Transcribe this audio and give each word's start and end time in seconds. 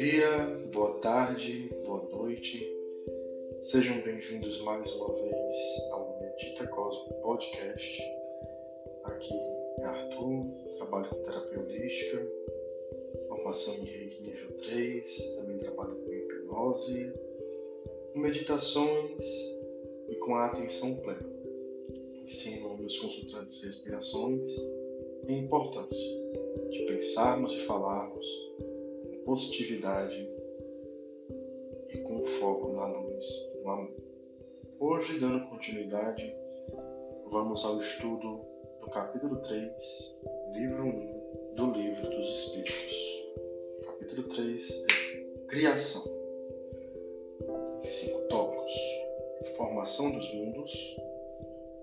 dia, 0.00 0.58
boa 0.72 0.94
tarde, 1.00 1.68
boa 1.84 2.02
noite. 2.04 2.66
Sejam 3.60 4.00
bem-vindos 4.00 4.58
mais 4.62 4.90
uma 4.92 5.12
vez 5.12 5.54
ao 5.92 6.18
Medita 6.18 6.66
Cosmo 6.68 7.20
Podcast. 7.20 8.02
Aqui 9.04 9.34
é 9.78 9.84
Arthur, 9.84 10.46
trabalho 10.78 11.06
com 11.10 11.22
terapia 11.22 11.60
holística, 11.60 12.26
formação 13.28 13.74
em 13.74 13.84
Reiki 13.84 14.22
nível 14.22 14.50
3, 14.62 15.34
também 15.36 15.58
trabalho 15.58 15.94
com 15.96 16.14
hipnose, 16.14 17.12
com 18.14 18.20
meditações 18.20 19.26
e 20.08 20.14
com 20.14 20.34
a 20.34 20.46
atenção 20.46 20.96
plena. 20.96 21.28
Ensino 22.24 22.74
meus 22.78 22.98
consultantes 22.98 23.62
respirações 23.62 24.50
e 25.28 25.34
importância 25.34 26.08
de 26.70 26.86
pensarmos 26.86 27.52
e 27.52 27.66
falarmos 27.66 28.49
positividade 29.30 30.28
e 31.88 31.98
com 31.98 32.26
foco 32.40 32.72
na 32.72 32.84
luz, 32.88 33.26
no 33.62 33.70
amor. 33.70 33.96
Hoje, 34.80 35.20
dando 35.20 35.46
continuidade, 35.46 36.34
vamos 37.30 37.64
ao 37.64 37.80
estudo 37.80 38.40
do 38.80 38.90
capítulo 38.90 39.36
3, 39.36 40.20
livro 40.52 40.84
1 40.84 41.54
do 41.54 41.70
Livro 41.70 42.10
dos 42.10 42.38
Espíritos. 42.38 42.96
Capítulo 43.86 44.28
3 44.30 44.86
é 44.90 45.46
Criação. 45.46 46.02
Cinco 47.84 48.20
tópicos: 48.22 48.72
Formação 49.56 50.10
dos 50.10 50.34
mundos. 50.34 50.96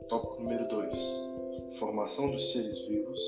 Tópico 0.10 0.44
número 0.44 0.68
2: 0.68 1.77
Formação 1.80 2.30
dos 2.30 2.52
seres 2.52 2.82
vivos. 2.90 3.22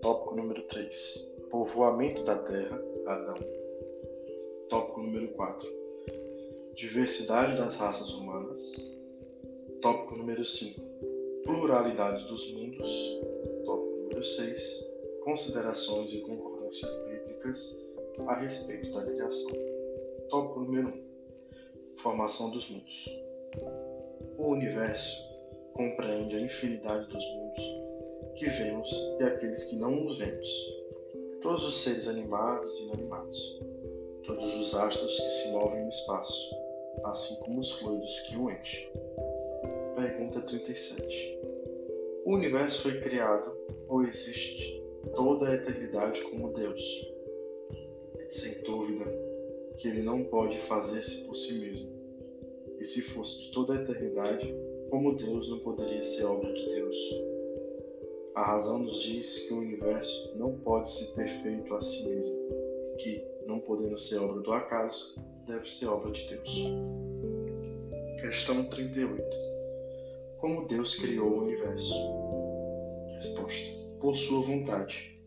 Tópico 0.00 0.34
número 0.34 0.62
3: 0.62 1.34
Povoamento 1.50 2.24
da 2.24 2.38
Terra, 2.38 2.89
Adão. 3.10 3.34
Tópico 4.68 5.02
número 5.02 5.28
4: 5.32 5.68
Diversidade 6.76 7.56
das 7.56 7.74
raças 7.76 8.08
humanas. 8.10 8.60
Tópico 9.82 10.14
número 10.16 10.44
5: 10.44 10.80
Pluralidade 11.42 12.24
dos 12.28 12.52
mundos. 12.52 12.88
Tópico 13.64 13.96
número 13.96 14.24
6: 14.24 14.86
Considerações 15.24 16.12
e 16.12 16.20
concordâncias 16.20 17.04
bíblicas 17.04 17.76
a 18.28 18.34
respeito 18.36 18.92
da 18.92 19.04
criação. 19.04 19.52
Tópico 20.28 20.60
número 20.60 20.88
1: 20.88 21.96
Formação 22.02 22.50
dos 22.50 22.70
mundos. 22.70 23.08
O 24.38 24.52
universo 24.52 25.16
compreende 25.74 26.36
a 26.36 26.40
infinidade 26.40 27.08
dos 27.08 27.24
mundos 27.34 27.64
que 28.36 28.48
vemos 28.48 28.88
e 29.18 29.24
aqueles 29.24 29.64
que 29.64 29.76
não 29.76 30.06
os 30.06 30.16
vemos. 30.16 30.79
Todos 31.42 31.64
os 31.64 31.82
seres 31.82 32.06
animados 32.06 32.78
e 32.78 32.84
inanimados. 32.84 33.60
Todos 34.26 34.54
os 34.60 34.74
astros 34.74 35.16
que 35.16 35.30
se 35.30 35.52
movem 35.52 35.82
no 35.82 35.88
espaço, 35.88 36.54
assim 37.04 37.40
como 37.40 37.60
os 37.60 37.72
fluidos 37.72 38.20
que 38.20 38.36
o 38.36 38.50
enchem. 38.50 38.90
Pergunta 39.96 40.42
37. 40.42 41.38
O 42.26 42.34
universo 42.34 42.82
foi 42.82 43.00
criado 43.00 43.56
ou 43.88 44.02
existe 44.02 44.82
toda 45.14 45.48
a 45.48 45.54
eternidade 45.54 46.22
como 46.24 46.52
Deus? 46.52 46.82
Sem 48.30 48.62
dúvida 48.62 49.04
que 49.78 49.88
ele 49.88 50.02
não 50.02 50.24
pode 50.24 50.60
fazer-se 50.66 51.26
por 51.26 51.36
si 51.36 51.54
mesmo. 51.54 51.90
E 52.78 52.84
se 52.84 53.00
fosse 53.00 53.38
de 53.38 53.52
toda 53.52 53.72
a 53.72 53.82
eternidade, 53.82 54.54
como 54.90 55.16
Deus 55.16 55.48
não 55.48 55.58
poderia 55.60 56.02
ser 56.04 56.24
obra 56.24 56.52
de 56.52 56.66
Deus? 56.66 56.96
A 58.40 58.42
razão 58.42 58.78
nos 58.78 59.02
diz 59.02 59.46
que 59.46 59.52
o 59.52 59.58
universo 59.58 60.32
não 60.34 60.58
pode 60.60 60.90
se 60.90 61.14
ter 61.14 61.28
feito 61.42 61.74
a 61.74 61.82
si 61.82 62.08
mesmo 62.08 62.38
e 62.86 62.96
que, 62.96 63.22
não 63.46 63.60
podendo 63.60 63.98
ser 63.98 64.16
obra 64.16 64.40
do 64.40 64.50
acaso, 64.50 65.14
deve 65.46 65.70
ser 65.70 65.88
obra 65.88 66.10
de 66.10 66.26
Deus. 66.26 66.48
Questão 68.18 68.64
38. 68.64 69.22
Como 70.40 70.66
Deus 70.66 70.94
criou 70.94 71.30
o 71.30 71.42
universo? 71.42 71.92
Resposta: 73.16 73.76
Por 74.00 74.16
sua 74.16 74.40
vontade. 74.40 75.20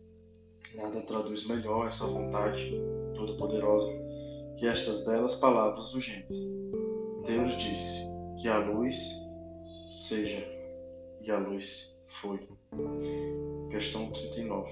Nada 0.74 1.00
traduz 1.02 1.46
melhor 1.46 1.86
essa 1.86 2.06
vontade 2.06 2.68
toda-poderosa 3.14 3.92
que 4.58 4.66
estas 4.66 5.04
belas 5.04 5.36
palavras 5.36 5.92
do 5.92 6.00
Gênesis. 6.00 6.50
Deus 7.24 7.56
disse 7.58 8.08
que 8.42 8.48
a 8.48 8.58
luz 8.58 8.96
seja, 9.88 10.44
e 11.22 11.30
a 11.30 11.38
luz 11.38 11.93
foi. 12.20 12.40
Questão 13.70 14.10
39. 14.10 14.70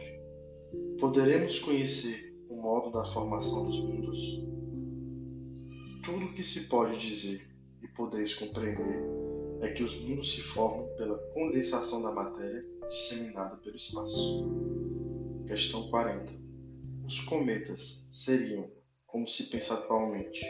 Poderemos 1.00 1.58
conhecer 1.60 2.34
o 2.48 2.56
modo 2.62 2.90
da 2.90 3.04
formação 3.06 3.68
dos 3.68 3.80
mundos? 3.80 4.42
Tudo 6.04 6.26
o 6.26 6.32
que 6.34 6.44
se 6.44 6.68
pode 6.68 6.98
dizer 6.98 7.40
e 7.82 7.88
podeis 7.88 8.34
compreender 8.34 9.02
é 9.60 9.72
que 9.72 9.82
os 9.82 10.00
mundos 10.00 10.32
se 10.34 10.40
formam 10.40 10.86
pela 10.96 11.18
condensação 11.32 12.02
da 12.02 12.12
matéria 12.12 12.64
disseminada 12.88 13.56
pelo 13.56 13.76
espaço. 13.76 14.50
Questão 15.46 15.88
40. 15.88 16.32
Os 17.06 17.20
cometas 17.22 18.08
seriam, 18.12 18.70
como 19.06 19.28
se 19.28 19.44
pensa 19.50 19.74
atualmente, 19.74 20.44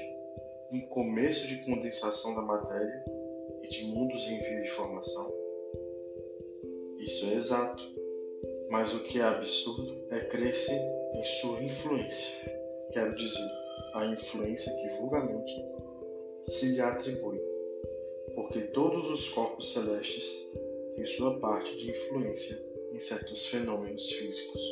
um 0.71 0.81
começo 0.89 1.47
de 1.47 1.65
condensação 1.65 2.35
da 2.35 2.43
matéria 2.43 3.05
e 3.63 3.69
de 3.69 3.85
mundos 3.85 4.23
em 4.23 4.39
via 4.39 4.63
de 4.63 4.71
formação? 4.71 5.42
Isso 7.03 7.27
é 7.27 7.35
exato, 7.35 7.83
mas 8.71 8.95
o 8.95 9.03
que 9.03 9.19
é 9.19 9.25
absurdo 9.25 10.07
é 10.09 10.21
crer-se 10.21 10.71
em 10.71 11.25
sua 11.41 11.61
influência, 11.61 12.33
quero 12.93 13.17
dizer, 13.17 13.51
a 13.95 14.07
influência 14.07 14.73
que 14.73 15.01
vulgarmente 15.01 15.53
se 16.45 16.69
lhe 16.69 16.81
atribui, 16.81 17.41
porque 18.37 18.61
todos 18.69 19.11
os 19.11 19.29
corpos 19.31 19.73
celestes 19.73 20.49
têm 20.95 21.05
sua 21.07 21.41
parte 21.41 21.77
de 21.77 21.91
influência 21.91 22.57
em 22.93 23.01
certos 23.01 23.49
fenômenos 23.49 24.09
físicos. 24.13 24.63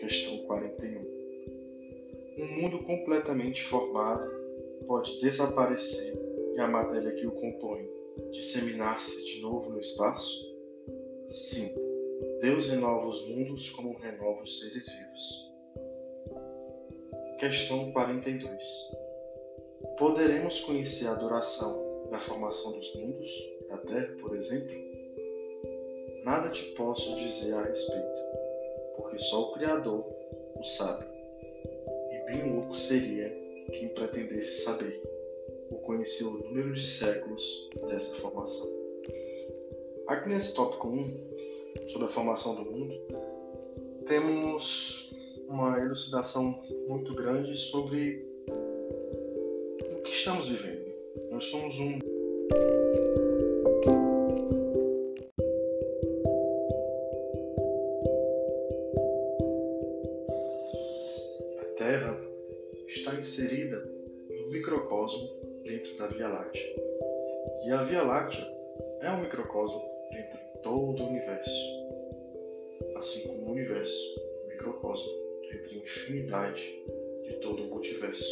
Questão 0.00 0.44
41. 0.44 1.00
Um 2.36 2.46
mundo 2.60 2.84
completamente 2.84 3.64
formado 3.64 4.30
pode 4.86 5.18
desaparecer 5.22 6.14
e 6.54 6.60
a 6.60 6.68
matéria 6.68 7.12
que 7.12 7.26
o 7.26 7.32
compõe 7.32 7.88
disseminar-se 8.30 9.24
de 9.24 9.40
novo 9.40 9.70
no 9.70 9.80
espaço? 9.80 10.53
Sim, 11.28 11.74
Deus 12.40 12.68
renova 12.68 13.06
os 13.06 13.26
mundos 13.28 13.70
como 13.70 13.96
renova 13.96 14.42
os 14.42 14.60
seres 14.60 14.86
vivos. 14.86 15.52
Questão 17.38 17.90
42. 17.92 18.62
Poderemos 19.98 20.60
conhecer 20.60 21.06
a 21.06 21.14
duração 21.14 22.08
da 22.10 22.18
formação 22.20 22.72
dos 22.72 22.94
mundos, 22.94 23.30
da 23.68 23.78
Terra, 23.78 24.14
por 24.20 24.36
exemplo? 24.36 24.74
Nada 26.24 26.50
te 26.50 26.62
posso 26.72 27.16
dizer 27.16 27.54
a 27.54 27.62
respeito, 27.62 28.20
porque 28.96 29.18
só 29.20 29.44
o 29.44 29.52
Criador 29.54 30.04
o 30.56 30.64
sabe. 30.64 31.06
E 32.12 32.26
bem 32.26 32.52
louco 32.52 32.76
seria 32.76 33.30
quem 33.72 33.88
pretendesse 33.94 34.62
saber 34.62 35.02
ou 35.70 35.78
conhecer 35.78 36.24
o 36.24 36.32
número 36.32 36.74
de 36.74 36.86
séculos 36.86 37.70
dessa 37.88 38.14
formação. 38.16 38.83
Aqui 40.06 40.28
nesse 40.28 40.54
tópico 40.54 40.86
1, 40.86 41.90
sobre 41.90 42.06
a 42.06 42.10
formação 42.10 42.54
do 42.56 42.70
mundo, 42.70 42.94
temos 44.06 45.10
uma 45.48 45.80
elucidação 45.80 46.62
muito 46.86 47.14
grande 47.14 47.56
sobre 47.56 48.22
o 49.80 50.02
que 50.02 50.10
estamos 50.10 50.46
vivendo. 50.46 50.84
Nós 51.30 51.46
somos 51.46 51.78
um 51.78 51.98
A 61.60 61.78
Terra 61.78 62.20
está 62.88 63.14
inserida 63.14 63.82
no 64.28 64.50
microcosmo 64.50 65.28
dentro 65.62 65.96
da 65.96 66.08
Via 66.08 66.28
Láctea. 66.28 66.74
E 67.66 67.70
a 67.70 67.84
Via 67.84 68.02
Láctea 68.02 68.53
é 69.04 69.10
um 69.10 69.20
microcosmo 69.20 69.82
dentro 70.10 70.38
de 70.38 70.62
todo 70.62 71.02
o 71.02 71.08
universo. 71.08 71.50
Assim 72.96 73.28
como 73.28 73.48
o 73.48 73.52
universo, 73.52 74.20
um 74.44 74.48
microcosmo 74.48 75.12
dentro 75.42 75.68
da 75.68 75.76
infinidade 75.76 76.82
de 77.24 77.34
todo 77.42 77.64
o 77.64 77.66
multiverso. 77.66 78.24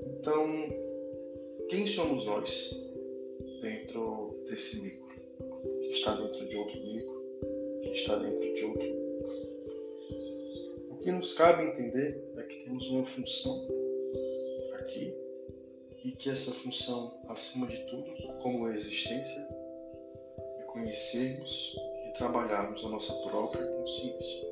Então, 0.00 0.68
quem 1.68 1.88
somos 1.88 2.26
nós 2.26 2.90
dentro 3.60 4.32
desse 4.48 4.80
micro? 4.80 5.06
Que 5.82 5.90
está 5.90 6.14
dentro 6.14 6.46
de 6.46 6.56
outro 6.56 6.80
micro? 6.80 7.24
Que 7.82 7.90
está 7.90 8.16
dentro 8.18 8.54
de 8.54 8.64
outro? 8.66 9.06
O 10.90 10.98
que 11.02 11.10
nos 11.10 11.34
cabe 11.34 11.64
entender 11.64 12.22
é 12.36 12.42
que 12.44 12.64
temos 12.64 12.88
uma 12.90 13.04
função 13.04 13.85
e 16.06 16.12
que 16.12 16.30
essa 16.30 16.52
função, 16.52 17.18
acima 17.28 17.66
de 17.66 17.78
tudo, 17.86 18.06
como 18.40 18.66
a 18.66 18.74
existência, 18.76 19.48
é 20.60 20.62
conhecermos 20.62 21.76
e 22.06 22.12
trabalharmos 22.12 22.84
a 22.84 22.88
nossa 22.88 23.12
própria 23.28 23.66
consciência. 23.66 24.48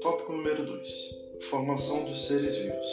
Tópico 0.00 0.32
número 0.32 0.64
2: 0.64 1.48
Formação 1.50 2.04
dos 2.04 2.28
seres 2.28 2.54
vivos. 2.54 2.88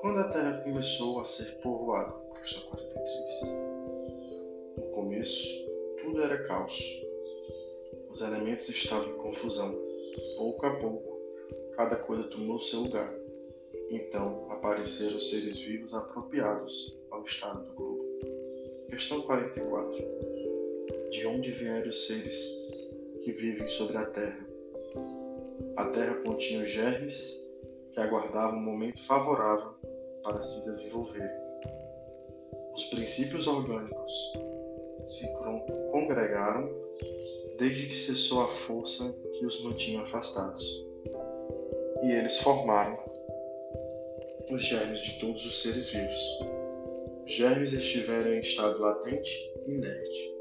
Quando 0.00 0.18
a 0.18 0.28
Terra 0.30 0.60
começou 0.64 1.20
a 1.20 1.24
ser 1.24 1.52
povoada? 1.60 2.12
Questão 2.40 2.62
43. 2.70 3.54
No 4.76 4.90
começo, 4.92 5.66
tudo 6.02 6.20
era 6.20 6.48
caos. 6.48 6.76
Os 8.10 8.20
elementos 8.22 8.68
estavam 8.68 9.08
em 9.08 9.18
confusão. 9.18 9.72
Pouco 10.36 10.66
a 10.66 10.80
pouco, 10.80 11.16
cada 11.76 11.94
coisa 11.94 12.24
tomou 12.24 12.60
seu 12.60 12.80
lugar. 12.80 13.21
Então 13.92 14.50
apareceram 14.50 15.18
os 15.18 15.28
seres 15.28 15.58
vivos 15.58 15.92
apropriados 15.92 16.96
ao 17.10 17.22
estado 17.26 17.62
do 17.66 17.74
globo. 17.74 18.02
Questão 18.88 19.20
44. 19.20 19.98
De 21.10 21.26
onde 21.26 21.50
vieram 21.52 21.90
os 21.90 22.06
seres 22.06 22.34
que 23.22 23.32
vivem 23.32 23.68
sobre 23.68 23.98
a 23.98 24.06
Terra? 24.06 24.46
A 25.76 25.84
Terra 25.90 26.14
continha 26.24 26.64
os 26.64 26.70
germes 26.70 27.38
que 27.92 28.00
aguardavam 28.00 28.58
um 28.58 28.62
momento 28.62 29.04
favorável 29.04 29.74
para 30.22 30.40
se 30.40 30.64
desenvolverem. 30.64 31.42
Os 32.74 32.84
princípios 32.84 33.46
orgânicos 33.46 34.12
se 35.06 35.30
congregaram 35.90 36.66
desde 37.58 37.88
que 37.88 37.94
cessou 37.94 38.40
a 38.40 38.48
força 38.48 39.14
que 39.34 39.44
os 39.44 39.62
mantinha 39.62 40.00
afastados. 40.00 40.64
E 42.02 42.10
eles 42.10 42.38
formaram 42.40 42.98
os 44.54 44.64
germes 44.64 45.00
de 45.00 45.18
todos 45.18 45.44
os 45.46 45.62
seres 45.62 45.88
vivos. 45.88 46.40
Os 47.24 47.32
germes 47.32 47.72
estiveram 47.72 48.34
em 48.34 48.40
estado 48.40 48.80
latente 48.80 49.30
e 49.66 49.72
inerte, 49.72 50.34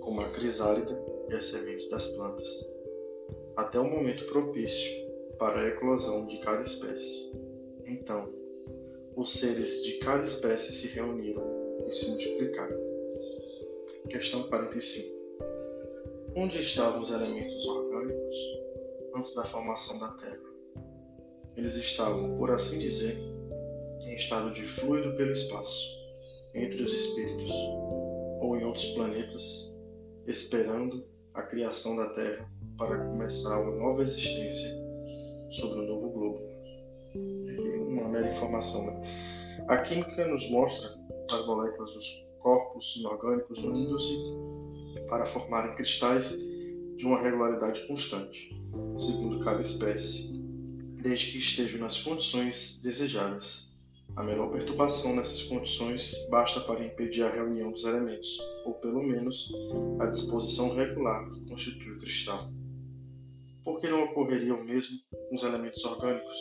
como 0.00 0.20
a 0.20 0.30
crisálida 0.30 0.96
e 1.28 1.34
as 1.34 1.46
sementes 1.46 1.88
das 1.90 2.06
plantas, 2.12 2.48
até 3.56 3.80
o 3.80 3.90
momento 3.90 4.24
propício 4.26 5.04
para 5.38 5.60
a 5.60 5.68
eclosão 5.68 6.26
de 6.28 6.38
cada 6.38 6.62
espécie. 6.62 7.32
Então, 7.86 8.32
os 9.16 9.32
seres 9.32 9.82
de 9.82 9.94
cada 9.98 10.24
espécie 10.24 10.72
se 10.72 10.88
reuniram 10.88 11.42
e 11.88 11.92
se 11.92 12.08
multiplicaram. 12.10 12.78
Questão 14.10 14.44
45. 14.44 15.24
Onde 16.36 16.60
estavam 16.60 17.02
os 17.02 17.10
elementos 17.10 17.66
orgânicos 17.66 18.36
antes 19.14 19.34
da 19.34 19.44
formação 19.44 19.98
da 19.98 20.08
Terra? 20.18 20.53
Eles 21.56 21.74
estavam, 21.76 22.36
por 22.36 22.50
assim 22.50 22.78
dizer, 22.78 23.16
em 24.00 24.16
estado 24.16 24.52
de 24.54 24.66
fluido 24.66 25.16
pelo 25.16 25.32
espaço, 25.32 26.04
entre 26.54 26.82
os 26.82 26.92
espíritos, 26.92 27.50
ou 28.40 28.56
em 28.56 28.64
outros 28.64 28.86
planetas, 28.92 29.72
esperando 30.26 31.04
a 31.32 31.42
criação 31.42 31.96
da 31.96 32.10
Terra 32.10 32.48
para 32.76 33.08
começar 33.08 33.60
uma 33.60 33.76
nova 33.76 34.02
existência 34.02 34.68
sobre 35.50 35.80
o 35.80 35.86
novo 35.86 36.10
globo. 36.10 36.40
Uma 37.88 38.08
mera 38.08 38.32
informação. 38.32 38.86
Né? 38.86 39.64
A 39.68 39.78
química 39.78 40.26
nos 40.26 40.50
mostra 40.50 40.88
as 41.30 41.46
moléculas 41.46 41.92
dos 41.94 42.34
corpos 42.40 42.96
inorgânicos 42.98 43.62
unindo-se 43.64 44.14
para 45.08 45.26
formarem 45.26 45.74
cristais 45.76 46.30
de 46.96 47.06
uma 47.06 47.20
regularidade 47.20 47.86
constante, 47.86 48.50
segundo 48.96 49.44
cada 49.44 49.60
espécie, 49.60 50.33
desde 51.04 51.32
que 51.32 51.38
estejam 51.38 51.80
nas 51.80 52.00
condições 52.00 52.80
desejadas. 52.82 53.68
A 54.16 54.22
menor 54.22 54.50
perturbação 54.50 55.14
nessas 55.14 55.42
condições 55.42 56.14
basta 56.30 56.60
para 56.60 56.82
impedir 56.82 57.22
a 57.22 57.30
reunião 57.30 57.70
dos 57.72 57.84
elementos, 57.84 58.38
ou 58.64 58.74
pelo 58.74 59.02
menos 59.02 59.52
a 60.00 60.06
disposição 60.06 60.74
regular 60.74 61.28
que 61.30 61.44
constitui 61.46 61.92
o 61.92 62.00
cristal. 62.00 62.48
Por 63.62 63.80
que 63.80 63.88
não 63.88 64.04
ocorreria 64.04 64.54
o 64.54 64.64
mesmo 64.64 64.98
com 65.28 65.36
os 65.36 65.42
elementos 65.42 65.84
orgânicos? 65.84 66.36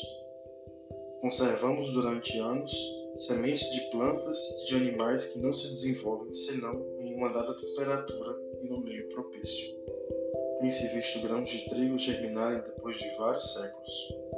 Conservamos 1.20 1.92
durante 1.92 2.38
anos 2.38 2.72
sementes 3.16 3.70
de 3.70 3.82
plantas 3.92 4.38
e 4.62 4.66
de 4.66 4.76
animais 4.76 5.28
que 5.28 5.40
não 5.40 5.54
se 5.54 5.68
desenvolvem 5.68 6.34
senão 6.34 6.74
em 7.02 7.16
uma 7.16 7.34
dada 7.34 7.54
temperatura 7.54 8.38
e 8.62 8.70
no 8.70 8.84
meio 8.84 9.10
propício. 9.10 9.76
Tem-se 10.60 10.88
visto 10.96 11.22
grãos 11.22 11.50
de 11.50 11.70
trigo 11.70 12.00
germinarem 12.00 12.62
depois 12.62 12.98
de 12.98 13.10
vários 13.18 13.54
séculos. 13.54 14.33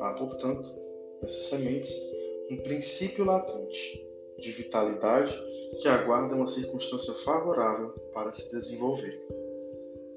Há, 0.00 0.14
portanto, 0.14 0.68
nessas 1.20 1.44
sementes 1.44 1.92
um 2.50 2.56
princípio 2.58 3.24
latente 3.24 4.06
de 4.38 4.52
vitalidade 4.52 5.32
que 5.80 5.88
aguarda 5.88 6.34
uma 6.34 6.48
circunstância 6.48 7.14
favorável 7.24 7.90
para 8.12 8.32
se 8.32 8.50
desenvolver. 8.50 9.24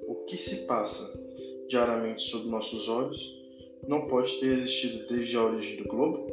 O 0.07 0.25
que 0.25 0.37
se 0.37 0.65
passa 0.65 1.03
diariamente 1.67 2.23
sob 2.23 2.47
nossos 2.47 2.89
olhos 2.89 3.19
não 3.87 4.07
pode 4.07 4.39
ter 4.39 4.57
existido 4.57 5.07
desde 5.07 5.37
a 5.37 5.43
origem 5.43 5.77
do 5.77 5.87
globo? 5.87 6.27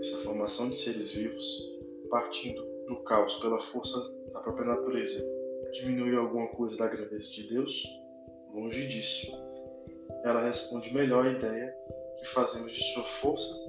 Essa 0.00 0.18
formação 0.18 0.70
de 0.70 0.78
seres 0.78 1.12
vivos, 1.12 1.46
partindo 2.08 2.64
do 2.86 3.02
caos 3.02 3.34
pela 3.36 3.60
força 3.72 3.98
da 4.32 4.40
própria 4.40 4.66
natureza, 4.66 5.22
diminuiu 5.72 6.20
alguma 6.20 6.48
coisa 6.48 6.76
da 6.76 6.86
grandeza 6.86 7.30
de 7.32 7.48
Deus? 7.48 7.82
Longe 8.54 8.86
disso. 8.88 9.32
Ela 10.24 10.40
responde 10.40 10.94
melhor 10.94 11.26
à 11.26 11.30
ideia 11.30 11.74
que 12.18 12.26
fazemos 12.28 12.72
de 12.72 12.84
sua 12.92 13.04
força 13.04 13.66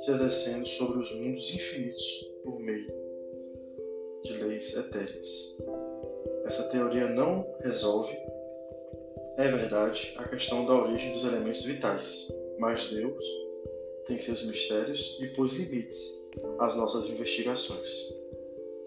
se 0.00 0.10
exercendo 0.10 0.66
sobre 0.66 0.98
os 0.98 1.14
mundos 1.14 1.54
infinitos 1.54 2.26
por 2.42 2.58
meio 2.58 2.90
de 4.24 4.32
leis 4.32 4.74
etéreas. 4.74 5.58
Essa 6.46 6.64
teoria 6.70 7.06
não 7.06 7.46
resolve, 7.60 8.16
é 9.36 9.50
verdade, 9.50 10.14
a 10.16 10.26
questão 10.26 10.64
da 10.64 10.72
origem 10.72 11.12
dos 11.12 11.24
elementos 11.24 11.64
vitais, 11.64 12.32
mas 12.58 12.88
Deus 12.88 13.24
tem 14.06 14.18
seus 14.18 14.42
mistérios 14.44 15.18
e 15.20 15.28
pôs 15.28 15.52
limites 15.52 16.18
às 16.58 16.74
nossas 16.76 17.08
investigações. 17.10 17.90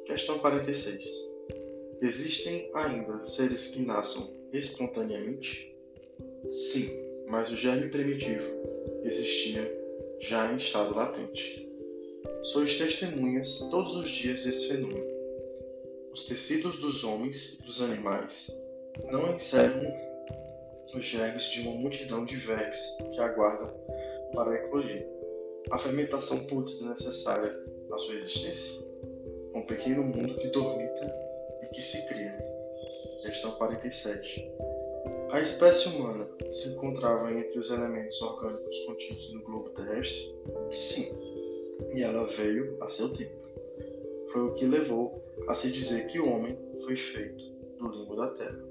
Questão 0.05 0.39
46. 0.39 1.33
Existem 2.01 2.71
ainda 2.73 3.23
seres 3.23 3.69
que 3.69 3.83
nasçam 3.83 4.27
espontaneamente? 4.51 5.73
Sim, 6.49 6.89
mas 7.27 7.51
o 7.51 7.55
germe 7.55 7.89
primitivo 7.89 8.72
existia 9.03 9.71
já 10.19 10.51
em 10.51 10.57
estado 10.57 10.95
latente. 10.95 11.67
Sois 12.51 12.77
testemunhas 12.77 13.59
todos 13.69 13.95
os 13.97 14.09
dias 14.09 14.43
desse 14.43 14.69
fenômeno. 14.69 15.13
Os 16.11 16.25
tecidos 16.25 16.79
dos 16.79 17.03
homens 17.03 17.59
e 17.59 17.63
dos 17.63 17.81
animais 17.81 18.51
não 19.11 19.35
encerram 19.35 19.91
os 20.93 21.05
germes 21.05 21.45
de 21.45 21.61
uma 21.61 21.71
multidão 21.71 22.23
de 22.23 22.37
vermes 22.37 22.79
que 23.13 23.19
aguardam 23.19 23.73
para 24.33 24.55
eclodir. 24.55 25.07
A 25.71 25.79
fermentação 25.79 26.45
pútrida 26.45 26.89
necessária 26.89 27.57
à 27.91 27.97
sua 27.97 28.15
existência? 28.15 28.83
Um 29.55 29.65
pequeno 29.65 30.03
mundo 30.03 30.35
que 30.35 30.49
dormita 30.49 31.11
e 31.63 31.67
que 31.67 31.81
se 31.81 32.05
cria. 32.07 32.37
Questão 33.23 33.51
47. 33.53 34.51
A 35.33 35.41
espécie 35.41 35.89
humana 35.89 36.29
se 36.51 36.69
encontrava 36.69 37.33
entre 37.33 37.57
os 37.57 37.71
elementos 37.71 38.21
orgânicos 38.21 38.79
contidos 38.85 39.33
no 39.33 39.41
globo 39.41 39.71
terrestre? 39.71 40.31
Sim, 40.71 41.09
e 41.95 42.03
ela 42.03 42.27
veio 42.27 42.77
a 42.83 42.87
seu 42.87 43.11
tempo. 43.17 43.35
Foi 44.31 44.41
o 44.43 44.53
que 44.53 44.63
levou 44.63 45.23
a 45.47 45.55
se 45.55 45.71
dizer 45.71 46.05
que 46.09 46.19
o 46.19 46.29
homem 46.29 46.55
foi 46.85 46.95
feito 46.95 47.43
do 47.79 47.87
limbo 47.87 48.15
da 48.15 48.27
terra. 48.27 48.63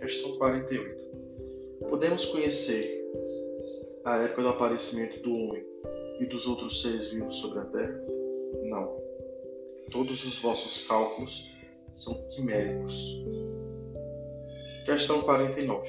Questão 0.00 0.36
48. 0.36 1.88
Podemos 1.88 2.26
conhecer 2.26 3.08
a 4.04 4.16
época 4.16 4.42
do 4.42 4.48
aparecimento 4.48 5.20
do 5.20 5.32
homem 5.32 5.64
e 6.18 6.26
dos 6.26 6.44
outros 6.48 6.82
seres 6.82 7.12
vivos 7.12 7.36
sobre 7.36 7.60
a 7.60 7.66
terra? 7.66 8.04
Não. 8.64 9.00
Todos 9.92 10.24
os 10.24 10.42
vossos 10.42 10.88
cálculos 10.88 11.48
são 11.92 12.14
quiméricos. 12.30 13.53
Questão 14.84 15.22
49. 15.22 15.88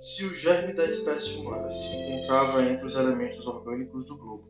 Se 0.00 0.24
o 0.24 0.34
germe 0.34 0.72
da 0.72 0.84
espécie 0.84 1.36
humana 1.36 1.70
se 1.70 1.94
encontrava 1.94 2.60
entre 2.64 2.84
os 2.84 2.96
elementos 2.96 3.46
orgânicos 3.46 4.04
do 4.06 4.16
globo, 4.16 4.48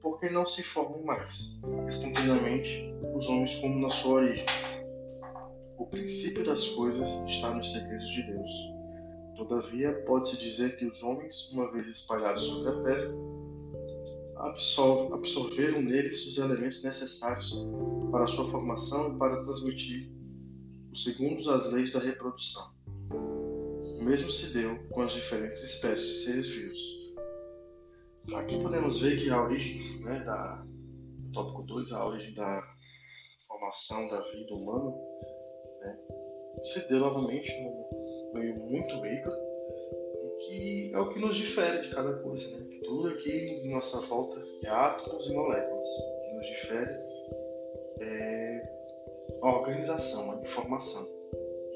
por 0.00 0.20
que 0.20 0.30
não 0.30 0.46
se 0.46 0.62
formam 0.62 1.02
mais, 1.02 1.58
espontaneamente, 1.88 2.94
os 3.16 3.28
homens 3.28 3.56
como 3.56 3.80
na 3.80 3.90
sua 3.90 4.20
origem? 4.20 4.46
O 5.76 5.86
princípio 5.86 6.44
das 6.44 6.68
coisas 6.68 7.10
está 7.28 7.52
nos 7.52 7.72
segredos 7.72 8.08
de 8.08 8.22
Deus. 8.22 8.50
Todavia, 9.36 9.92
pode-se 10.06 10.38
dizer 10.38 10.76
que 10.76 10.86
os 10.86 11.02
homens, 11.02 11.50
uma 11.50 11.72
vez 11.72 11.88
espalhados 11.88 12.44
sobre 12.44 12.70
a 12.70 12.82
terra, 12.84 13.14
absorveram 15.10 15.82
neles 15.82 16.24
os 16.24 16.38
elementos 16.38 16.84
necessários 16.84 17.52
para 18.12 18.28
sua 18.28 18.48
formação 18.48 19.12
e 19.12 19.18
para 19.18 19.42
transmitir 19.42 20.08
os 20.92 21.02
segundos 21.02 21.48
as 21.48 21.72
leis 21.72 21.92
da 21.92 21.98
reprodução. 21.98 22.78
O 23.98 24.04
mesmo 24.04 24.30
se 24.30 24.52
deu 24.52 24.78
com 24.90 25.02
as 25.02 25.12
diferentes 25.12 25.60
espécies 25.60 26.06
de 26.06 26.14
seres 26.24 26.46
vivos. 26.46 26.98
Aqui 28.36 28.62
podemos 28.62 29.00
ver 29.00 29.18
que 29.18 29.28
a 29.28 29.42
origem 29.42 30.00
né, 30.02 30.20
da 30.20 30.64
tópico 31.34 31.62
2, 31.64 31.92
a 31.92 32.06
origem 32.06 32.32
da 32.34 32.62
formação 33.48 34.08
da 34.08 34.20
vida 34.20 34.54
humana, 34.54 34.94
né, 35.80 35.98
se 36.62 36.88
deu 36.88 37.00
novamente 37.00 37.50
num 37.60 38.34
meio 38.34 38.54
muito 38.54 39.00
rico 39.00 39.30
e 39.30 40.46
que 40.46 40.94
é 40.94 40.98
o 41.00 41.12
que 41.12 41.18
nos 41.18 41.36
difere 41.36 41.82
de 41.82 41.90
cada 41.90 42.22
coisa, 42.22 42.56
né? 42.56 42.78
Tudo 42.84 43.08
aqui 43.08 43.30
em 43.30 43.70
nossa 43.72 44.00
volta 44.02 44.40
é 44.64 44.68
átomos 44.68 45.26
e 45.26 45.32
moléculas. 45.32 45.88
O 45.88 46.22
que 46.22 46.34
nos 46.34 46.46
difere 46.46 46.90
é 48.00 48.78
a 49.42 49.50
organização, 49.50 50.30
a 50.30 50.40
informação. 50.40 51.04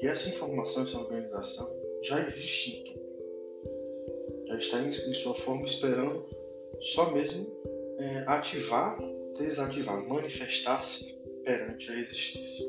E 0.01 0.07
essa 0.07 0.29
informação, 0.29 0.83
essa 0.83 0.97
organização 0.97 1.82
já 2.03 2.21
existe 2.21 2.71
em 2.71 2.83
tudo. 2.83 4.47
Já 4.47 4.57
está 4.57 4.79
em, 4.81 5.13
sua 5.13 5.35
forma 5.35 5.65
esperando 5.65 6.23
só 6.81 7.11
mesmo 7.11 7.47
é, 7.97 8.23
ativar, 8.27 8.99
desativar, 9.37 10.07
manifestar-se 10.07 11.13
perante 11.43 11.91
a 11.91 11.99
existência. 11.99 12.65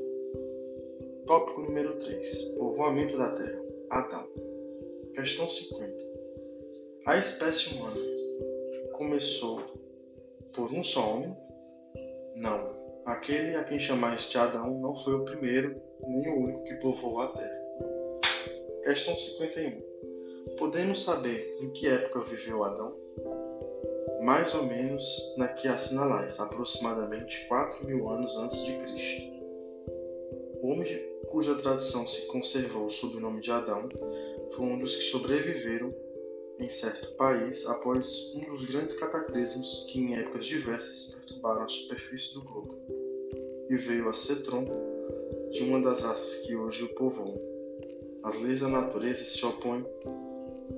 Tópico 1.26 1.62
número 1.62 1.98
3. 1.98 2.44
Povoamento 2.56 3.18
da 3.18 3.30
Terra. 3.32 3.60
Adão. 3.90 4.28
Questão 5.14 5.50
50. 5.50 5.94
A 7.06 7.18
espécie 7.18 7.74
humana 7.74 8.00
começou 8.92 9.60
por 10.54 10.72
um 10.72 10.84
só 10.84 11.16
homem? 11.16 11.36
Não. 12.36 12.74
Aquele 13.04 13.56
a 13.56 13.64
quem 13.64 13.78
chamais 13.78 14.34
Adão 14.34 14.78
não 14.80 14.96
foi 15.02 15.14
o 15.14 15.24
primeiro 15.24 15.80
nem 16.06 16.30
o 16.30 16.38
único 16.44 16.64
que 16.64 16.74
povoou 16.76 17.20
a 17.20 17.28
Terra. 17.28 17.63
Questão 18.84 19.16
51. 19.16 19.80
Podemos 20.58 21.04
saber 21.04 21.56
em 21.58 21.70
que 21.70 21.88
época 21.88 22.20
viveu 22.20 22.62
Adão? 22.62 22.94
Mais 24.22 24.54
ou 24.54 24.66
menos 24.66 25.02
na 25.38 25.48
que 25.48 25.66
assinalais, 25.66 26.38
aproximadamente 26.38 27.48
4 27.48 27.86
mil 27.86 28.10
anos 28.10 28.36
antes 28.36 28.62
de 28.62 28.76
Cristo. 28.76 29.22
O 30.60 30.68
homem 30.68 31.02
cuja 31.30 31.54
tradição 31.54 32.06
se 32.06 32.26
conservou 32.26 32.90
sob 32.90 33.16
o 33.16 33.20
nome 33.20 33.40
de 33.40 33.50
Adão 33.50 33.88
foi 34.54 34.66
um 34.66 34.78
dos 34.78 34.96
que 34.96 35.04
sobreviveram 35.04 35.90
em 36.60 36.68
certo 36.68 37.16
país 37.16 37.66
após 37.66 38.34
um 38.34 38.54
dos 38.54 38.66
grandes 38.66 38.96
cataclismos 38.98 39.86
que 39.90 39.98
em 39.98 40.14
épocas 40.16 40.44
diversas 40.44 41.14
perturbaram 41.14 41.62
a 41.62 41.68
superfície 41.68 42.34
do 42.34 42.42
globo, 42.42 42.78
e 43.70 43.76
veio 43.76 44.10
a 44.10 44.12
ser 44.12 44.42
tronco 44.42 44.78
de 45.52 45.62
uma 45.62 45.80
das 45.80 46.02
raças 46.02 46.46
que 46.46 46.54
hoje 46.54 46.84
o 46.84 46.94
povoam. 46.94 47.53
As 48.24 48.40
leis 48.40 48.60
da 48.60 48.68
natureza 48.68 49.22
se 49.22 49.44
opõem 49.44 49.86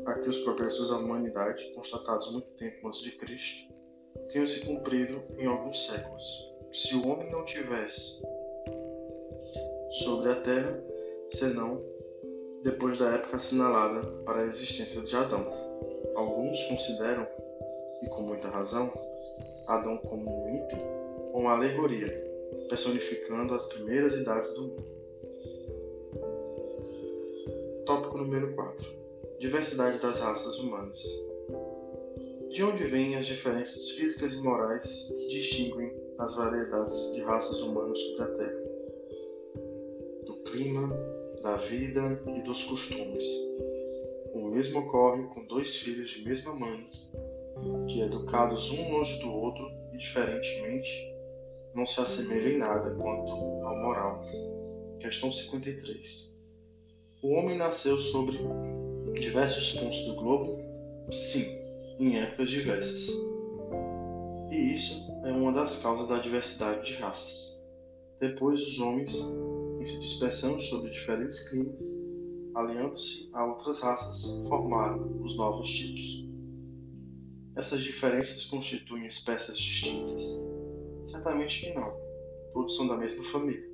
a 0.04 0.14
que 0.14 0.28
os 0.28 0.40
progressos 0.40 0.90
da 0.90 0.98
humanidade, 0.98 1.72
constatados 1.76 2.32
muito 2.32 2.48
tempo 2.58 2.88
antes 2.88 3.00
de 3.02 3.12
Cristo, 3.12 3.72
tenham 4.32 4.48
se 4.48 4.66
cumprido 4.66 5.22
em 5.38 5.46
alguns 5.46 5.86
séculos. 5.86 6.24
Se 6.72 6.96
o 6.96 7.06
homem 7.06 7.30
não 7.30 7.44
tivesse 7.44 8.20
sobre 10.04 10.32
a 10.32 10.40
terra, 10.40 10.82
senão 11.34 11.80
depois 12.64 12.98
da 12.98 13.14
época 13.14 13.36
assinalada 13.36 14.04
para 14.24 14.40
a 14.40 14.46
existência 14.46 15.02
de 15.02 15.14
Adão. 15.14 15.46
Alguns 16.16 16.60
consideram, 16.64 17.28
e 18.02 18.08
com 18.08 18.22
muita 18.22 18.48
razão, 18.48 18.92
Adão 19.68 19.98
como 19.98 20.28
um 20.28 20.52
mito 20.52 20.76
ou 21.32 21.42
uma 21.42 21.52
alegoria, 21.52 22.08
personificando 22.68 23.54
as 23.54 23.68
primeiras 23.68 24.14
idades 24.16 24.52
do 24.54 24.62
mundo. 24.62 24.95
Tópico 28.16 28.24
número 28.24 28.54
4. 28.54 28.86
Diversidade 29.38 30.00
das 30.00 30.20
raças 30.20 30.58
humanas. 30.58 30.98
De 32.50 32.64
onde 32.64 32.84
vêm 32.84 33.16
as 33.16 33.26
diferenças 33.26 33.90
físicas 33.90 34.32
e 34.32 34.42
morais 34.42 35.08
que 35.08 35.28
distinguem 35.28 35.92
as 36.18 36.34
variedades 36.34 37.12
de 37.12 37.20
raças 37.22 37.60
humanas 37.60 38.00
sobre 38.00 38.22
a 38.22 38.36
Terra? 38.38 38.62
Do 40.24 40.34
clima, 40.44 40.88
da 41.42 41.56
vida 41.56 42.22
e 42.34 42.42
dos 42.42 42.64
costumes. 42.64 43.24
O 44.32 44.50
mesmo 44.50 44.80
ocorre 44.80 45.22
com 45.34 45.46
dois 45.46 45.76
filhos 45.76 46.08
de 46.10 46.24
mesma 46.24 46.54
mãe, 46.54 46.90
que, 47.88 48.00
educados 48.00 48.70
um 48.70 48.92
longe 48.92 49.20
do 49.20 49.30
outro 49.30 49.70
e 49.92 49.98
diferentemente, 49.98 51.14
não 51.74 51.86
se 51.86 52.00
assemelham 52.00 52.52
em 52.52 52.58
nada 52.58 52.94
quanto 52.94 53.30
ao 53.30 53.76
moral. 53.76 54.24
Questão 55.00 55.30
53. 55.30 56.35
O 57.26 57.30
homem 57.30 57.58
nasceu 57.58 57.98
sobre 57.98 58.38
diversos 59.18 59.72
pontos 59.72 60.04
do 60.04 60.14
globo? 60.14 60.60
Sim, 61.10 61.44
em 61.98 62.18
épocas 62.18 62.48
diversas. 62.48 63.08
E 64.52 64.74
isso 64.76 65.10
é 65.24 65.32
uma 65.32 65.52
das 65.52 65.82
causas 65.82 66.06
da 66.06 66.20
diversidade 66.20 66.86
de 66.86 66.94
raças. 67.00 67.60
Depois, 68.20 68.62
os 68.62 68.78
homens 68.78 69.10
se 69.84 70.00
dispersando 70.02 70.62
sobre 70.62 70.92
diferentes 70.92 71.48
climas, 71.48 71.82
aliando-se 72.54 73.28
a 73.32 73.44
outras 73.44 73.82
raças, 73.82 74.46
formaram 74.46 75.20
os 75.20 75.36
novos 75.36 75.68
tipos. 75.68 76.30
Essas 77.56 77.82
diferenças 77.82 78.44
constituem 78.44 79.04
espécies 79.08 79.58
distintas? 79.58 80.22
Certamente 81.08 81.60
que 81.60 81.74
não. 81.74 81.92
Todos 82.52 82.76
são 82.76 82.86
da 82.86 82.96
mesma 82.96 83.24
família. 83.32 83.68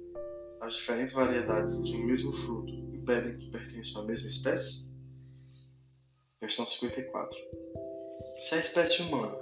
As 0.62 0.72
diferentes 0.72 1.12
variedades 1.12 1.84
de 1.84 1.94
um 1.94 2.06
mesmo 2.06 2.32
fruto 2.32 2.91
impedem 3.02 3.36
que 3.36 3.50
pertençam 3.50 4.02
à 4.02 4.04
mesma 4.04 4.28
espécie? 4.28 4.88
Questão 6.38 6.66
54. 6.66 7.36
Se 8.40 8.54
a 8.54 8.58
espécie 8.58 9.02
humana 9.02 9.36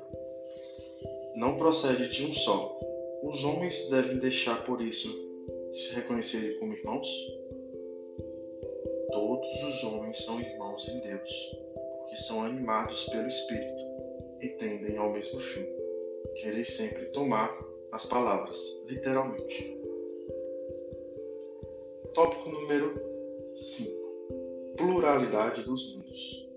não 1.37 1.59
procede 1.59 2.09
de 2.09 2.25
um 2.25 2.35
só, 2.35 2.79
os 3.23 3.45
homens 3.45 3.89
devem 3.91 4.19
deixar 4.19 4.65
por 4.65 4.81
isso 4.81 5.09
de 5.73 5.79
se 5.79 5.95
reconhecerem 5.95 6.59
como 6.59 6.73
irmãos? 6.73 7.09
Todos 9.13 9.75
os 9.75 9.85
homens 9.85 10.25
são 10.25 10.41
irmãos 10.41 10.89
em 10.89 11.01
Deus, 11.01 11.31
porque 11.99 12.17
são 12.17 12.43
animados 12.43 13.05
pelo 13.07 13.29
Espírito 13.29 13.83
e 14.41 14.49
tendem 14.59 14.97
ao 14.97 15.13
mesmo 15.13 15.39
fim. 15.41 15.67
Querer 16.37 16.65
sempre 16.65 17.07
tomar 17.13 17.55
as 17.93 18.07
palavras, 18.07 18.59
literalmente. 18.89 19.79
Tópico 22.15 22.49
número 22.51 23.10
5. 23.61 24.77
Pluralidade 24.77 25.63
dos 25.63 25.95
mundos. 25.95 26.49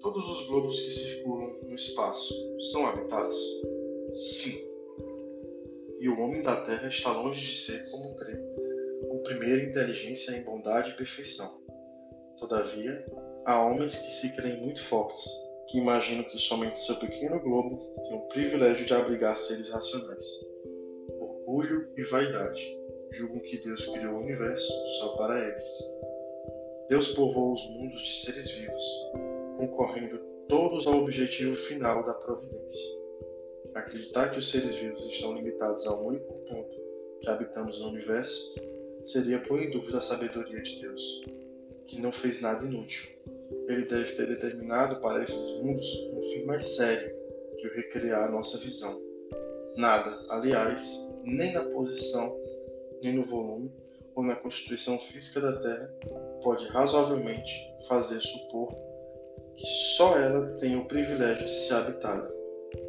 Todos 0.00 0.28
os 0.28 0.46
globos 0.46 0.80
que 0.80 0.92
circulam 0.92 1.54
no 1.62 1.74
espaço 1.74 2.34
são 2.70 2.86
habitados? 2.86 3.36
Sim 4.12 4.72
e 6.02 6.08
o 6.08 6.18
homem 6.20 6.42
da 6.42 6.56
terra 6.62 6.88
está 6.88 7.12
longe 7.12 7.40
de 7.40 7.54
ser, 7.54 7.88
como 7.88 8.16
crê, 8.16 8.34
o 9.08 9.22
primeiro 9.22 9.70
inteligência 9.70 10.32
em 10.32 10.42
bondade 10.42 10.90
e 10.90 10.96
perfeição. 10.96 11.48
Todavia, 12.40 13.06
há 13.44 13.64
homens 13.64 13.94
que 13.94 14.10
se 14.10 14.34
creem 14.34 14.60
muito 14.62 14.84
fortes, 14.86 15.24
que 15.68 15.78
imaginam 15.78 16.24
que 16.24 16.40
somente 16.40 16.80
seu 16.80 16.96
pequeno 16.96 17.38
globo 17.38 17.78
tem 18.02 18.16
o 18.16 18.26
privilégio 18.26 18.84
de 18.84 18.92
abrigar 18.92 19.36
seres 19.36 19.70
racionais. 19.70 20.26
Orgulho 21.20 21.88
e 21.96 22.02
vaidade 22.02 22.76
julgam 23.12 23.38
que 23.38 23.58
Deus 23.58 23.86
criou 23.86 24.14
o 24.14 24.22
universo 24.22 24.72
só 24.98 25.16
para 25.16 25.38
eles. 25.38 26.02
Deus 26.88 27.08
povoou 27.08 27.54
os 27.54 27.68
mundos 27.70 28.02
de 28.02 28.14
seres 28.24 28.50
vivos, 28.50 28.84
concorrendo 29.58 30.18
todos 30.48 30.86
ao 30.86 30.98
objetivo 30.98 31.56
final 31.56 32.04
da 32.04 32.14
providência 32.14 33.02
Acreditar 33.74 34.30
que 34.30 34.38
os 34.38 34.50
seres 34.50 34.76
vivos 34.76 35.06
estão 35.06 35.34
limitados 35.34 35.86
a 35.86 35.96
um 35.96 36.08
único 36.08 36.34
ponto 36.46 36.76
que 37.22 37.28
habitamos 37.30 37.80
no 37.80 37.88
universo 37.88 38.54
seria 39.04 39.40
pôr 39.40 39.62
em 39.62 39.70
dúvida 39.70 39.96
a 39.96 40.02
sabedoria 40.02 40.60
de 40.60 40.78
Deus, 40.78 41.22
que 41.86 41.98
não 41.98 42.12
fez 42.12 42.42
nada 42.42 42.66
inútil. 42.66 43.10
Ele 43.66 43.86
deve 43.86 44.14
ter 44.14 44.26
determinado 44.26 45.00
para 45.00 45.24
esses 45.24 45.62
mundos 45.62 45.88
um 46.12 46.22
fim 46.22 46.44
mais 46.44 46.66
sério 46.66 47.16
que 47.58 47.66
o 47.66 47.74
recriar 47.74 48.28
a 48.28 48.30
nossa 48.30 48.58
visão. 48.58 49.00
Nada, 49.74 50.22
aliás, 50.28 51.10
nem 51.24 51.54
na 51.54 51.64
posição, 51.70 52.38
nem 53.00 53.14
no 53.14 53.24
volume 53.24 53.72
ou 54.14 54.22
na 54.22 54.36
constituição 54.36 54.98
física 54.98 55.40
da 55.40 55.60
Terra 55.60 55.94
pode 56.42 56.66
razoavelmente 56.68 57.72
fazer 57.88 58.20
supor 58.20 58.72
que 59.56 59.66
só 59.96 60.18
ela 60.18 60.58
tem 60.58 60.76
o 60.76 60.86
privilégio 60.86 61.46
de 61.46 61.52
ser 61.52 61.74
habitada 61.74 62.32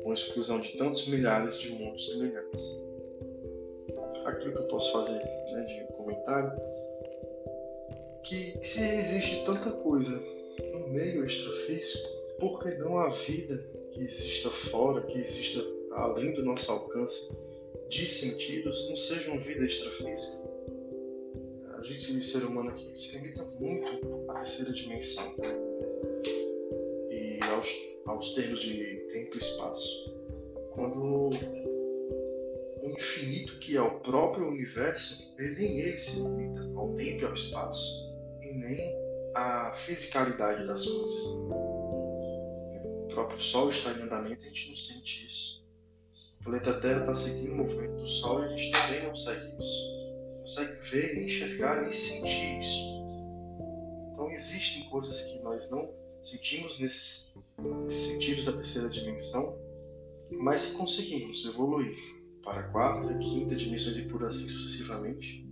com 0.04 0.14
exclusão 0.14 0.62
de 0.62 0.78
tantos 0.78 1.08
milhares 1.08 1.60
de 1.60 1.70
mundos 1.72 2.10
semelhantes. 2.10 2.82
Aquilo 4.26 4.54
que 4.54 4.60
eu 4.60 4.68
posso 4.68 4.92
fazer 4.94 5.22
né, 5.52 5.64
de 5.66 5.94
comentário, 5.94 6.52
que 8.24 8.58
se 8.66 8.82
existe 8.82 9.44
tanta 9.46 9.72
coisa 9.72 10.24
no 10.72 10.88
meio 10.88 11.26
extrafísico, 11.26 12.10
por 12.40 12.64
que 12.64 12.76
não 12.76 12.98
a 12.98 13.10
vida 13.10 13.58
que 13.92 14.02
exista 14.02 14.50
fora, 14.50 15.02
que 15.02 15.20
exista 15.20 15.60
além 15.92 16.34
do 16.34 16.44
nosso 16.44 16.72
alcance 16.72 17.38
de 17.90 18.08
sentidos, 18.08 18.90
não 18.90 18.98
seja 18.98 19.32
uma 19.32 19.42
vida 19.42 19.66
extrafísica? 19.66 20.43
A 21.84 21.86
gente, 21.86 22.14
o 22.14 22.24
ser 22.24 22.46
humano 22.46 22.70
aqui, 22.70 22.98
se 22.98 23.18
limita 23.18 23.44
muito 23.60 24.32
à 24.32 24.36
terceira 24.36 24.72
dimensão 24.72 25.36
e 27.12 27.40
aos 27.44 27.68
aos 28.06 28.34
termos 28.36 28.62
de 28.62 28.86
tempo 29.12 29.36
e 29.36 29.40
espaço. 29.40 30.16
Quando 30.72 31.32
o 31.32 32.90
infinito, 32.90 33.60
que 33.60 33.76
é 33.76 33.82
o 33.82 34.00
próprio 34.00 34.48
universo, 34.48 35.30
ele 35.38 35.56
nem 35.56 35.80
ele 35.82 35.98
se 35.98 36.22
limita 36.22 36.62
ao 36.74 36.94
tempo 36.96 37.24
e 37.24 37.26
ao 37.26 37.34
espaço, 37.34 38.16
e 38.42 38.54
nem 38.54 38.96
à 39.36 39.74
fisicalidade 39.74 40.66
das 40.66 40.86
coisas. 40.86 41.34
próprio 43.14 43.42
Sol 43.42 43.72
está 43.72 43.92
em 43.92 44.04
andamento, 44.04 44.42
a 44.42 44.46
gente 44.46 44.70
não 44.70 44.78
sente 44.78 45.26
isso. 45.28 45.62
O 46.40 46.44
planeta 46.46 46.80
Terra 46.80 47.02
está 47.02 47.14
seguindo 47.14 47.52
o 47.52 47.58
movimento 47.58 47.98
do 47.98 48.08
Sol 48.08 48.42
e 48.42 48.46
a 48.46 48.58
gente 48.58 48.72
também 48.72 49.04
não 49.04 49.10
consegue 49.10 49.54
isso. 49.60 49.93
Consegue 50.44 50.90
ver, 50.90 51.24
enxergar, 51.24 51.82
nem 51.82 51.92
sentir 51.94 52.60
isso. 52.60 53.04
Então 54.12 54.30
existem 54.32 54.90
coisas 54.90 55.22
que 55.22 55.40
nós 55.40 55.72
não 55.72 55.90
sentimos 56.22 56.80
nesses, 56.80 57.34
nesses 57.86 58.08
sentidos 58.08 58.46
da 58.46 58.52
terceira 58.52 58.90
dimensão, 58.90 59.58
mas 60.32 60.72
conseguimos 60.72 61.46
evoluir 61.46 61.98
para 62.44 62.60
a 62.60 62.64
quarta, 62.64 63.18
quinta 63.20 63.56
dimensão 63.56 63.94
e 63.94 64.10
por 64.10 64.24
assim 64.26 64.50
sucessivamente, 64.50 65.48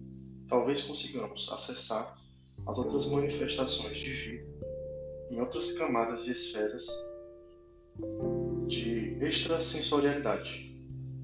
talvez 0.50 0.82
consigamos 0.84 1.50
acessar 1.50 2.16
as 2.68 2.78
outras 2.78 3.06
manifestações 3.08 3.98
de 3.98 4.12
vida 4.12 4.52
em 5.32 5.40
outras 5.40 5.72
camadas 5.78 6.28
e 6.28 6.32
esferas 6.32 6.86
de 8.68 9.18
extrasensorialidade, 9.24 10.76